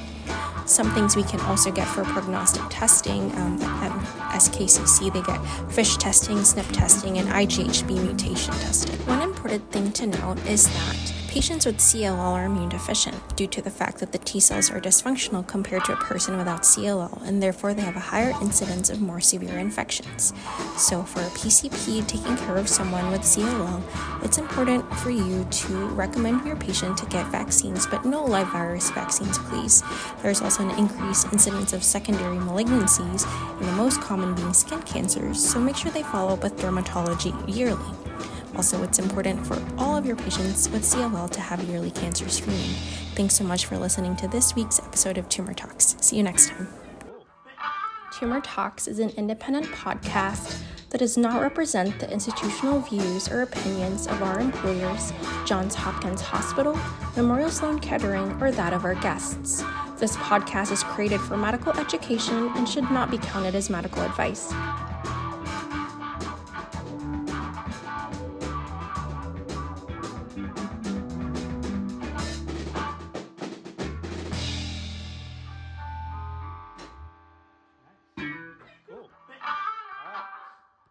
Some 0.66 0.92
things 0.94 1.16
we 1.16 1.24
can 1.24 1.40
also 1.42 1.72
get 1.72 1.88
for 1.88 2.04
prognostic 2.04 2.62
testing 2.70 3.32
um, 3.38 3.60
at 3.62 3.92
SKCC, 4.34 5.12
they 5.12 5.22
get 5.22 5.40
FISH 5.72 5.98
testing, 5.98 6.38
SNP 6.38 6.74
testing, 6.74 7.18
and 7.18 7.28
IGHV 7.28 8.04
mutation 8.04 8.54
testing. 8.54 8.96
One 9.08 9.22
important 9.50 9.72
thing 9.72 9.92
to 9.92 10.20
note 10.22 10.38
is 10.46 10.68
that 10.68 11.20
Patients 11.30 11.68
with 11.68 11.78
CLL 11.78 12.18
are 12.18 12.46
immune 12.46 12.70
deficient 12.70 13.16
due 13.36 13.46
to 13.46 13.62
the 13.62 13.70
fact 13.70 14.00
that 14.00 14.12
the 14.12 14.18
T 14.18 14.40
cells 14.40 14.72
are 14.72 14.82
dysfunctional 14.82 15.46
compared 15.46 15.86
to 15.86 15.94
a 15.94 15.96
person 15.98 16.36
without 16.40 16.64
CLL, 16.64 17.22
and 17.22 17.42
therefore 17.42 17.76
they 17.76 17.84
have 17.84 17.96
a 17.96 18.00
higher 18.00 18.34
incidence 18.42 18.90
of 18.90 19.00
more 19.00 19.22
severe 19.22 19.60
infections. 19.60 20.34
So, 20.76 21.04
for 21.04 21.20
a 21.20 21.30
PCP 21.38 22.08
taking 22.08 22.36
care 22.36 22.58
of 22.58 22.68
someone 22.68 23.12
with 23.12 23.22
CLL, 23.22 23.84
it's 24.26 24.40
important 24.40 24.92
for 24.96 25.12
you 25.12 25.46
to 25.48 25.74
recommend 25.90 26.48
your 26.48 26.56
patient 26.56 26.98
to 26.98 27.06
get 27.06 27.28
vaccines, 27.28 27.86
but 27.86 28.06
no 28.06 28.26
live 28.26 28.48
virus 28.48 28.90
vaccines, 28.90 29.38
please. 29.38 29.84
There's 30.24 30.42
also 30.42 30.68
an 30.68 30.76
increased 30.80 31.32
incidence 31.32 31.74
of 31.74 31.84
secondary 31.84 32.38
malignancies, 32.38 33.28
and 33.60 33.68
the 33.68 33.74
most 33.74 34.02
common 34.02 34.34
being 34.34 34.54
skin 34.54 34.82
cancers, 34.82 35.40
so 35.48 35.60
make 35.60 35.76
sure 35.76 35.92
they 35.92 36.02
follow 36.02 36.34
up 36.34 36.42
with 36.42 36.58
dermatology 36.58 37.36
yearly. 37.48 37.86
Also, 38.56 38.84
it's 38.84 39.00
important 39.00 39.46
for 39.46 39.62
all 39.78 39.96
of 39.96 40.06
your 40.06 40.16
patients 40.16 40.70
with 40.70 40.84
CLL 40.84 41.30
to 41.32 41.40
have 41.40 41.64
yearly 41.64 41.92
cancer 41.92 42.28
screening. 42.30 42.74
Thanks 43.16 43.36
so 43.36 43.44
much 43.44 43.66
for 43.66 43.78
listening 43.78 44.16
to 44.18 44.28
this 44.28 44.56
week's 44.56 44.80
episode 44.80 45.18
of 45.18 45.30
Tumor 45.30 45.54
Talks. 45.54 45.96
See 46.02 46.18
you 46.18 46.24
next 46.24 46.50
time. 46.50 46.68
Tumor 48.18 48.42
Talks 48.42 48.88
is 48.88 49.00
an 49.00 49.12
independent 49.12 49.68
podcast 49.68 50.62
that 50.90 50.98
does 50.98 51.18
not 51.18 51.42
represent 51.42 52.00
the 52.00 52.12
institutional 52.12 52.82
views 52.82 53.30
or 53.30 53.44
opinions 53.44 54.08
of 54.08 54.22
our 54.24 54.40
employers, 54.40 55.14
Johns 55.46 55.76
Hopkins 55.76 56.22
Hospital, 56.22 56.78
Memorial 57.16 57.50
Sloan 57.50 57.80
Kettering, 57.80 58.32
or 58.42 58.52
that 58.52 58.74
of 58.74 58.84
our 58.86 58.96
guests. 58.96 59.64
This 59.98 60.18
podcast 60.18 60.72
is 60.72 60.84
created 60.84 61.22
for 61.22 61.38
medical 61.38 61.74
education 61.74 62.52
and 62.56 62.68
should 62.68 62.90
not 62.92 63.12
be 63.12 63.20
counted 63.20 63.54
as 63.56 63.70
medical 63.70 64.02
advice. 64.02 64.52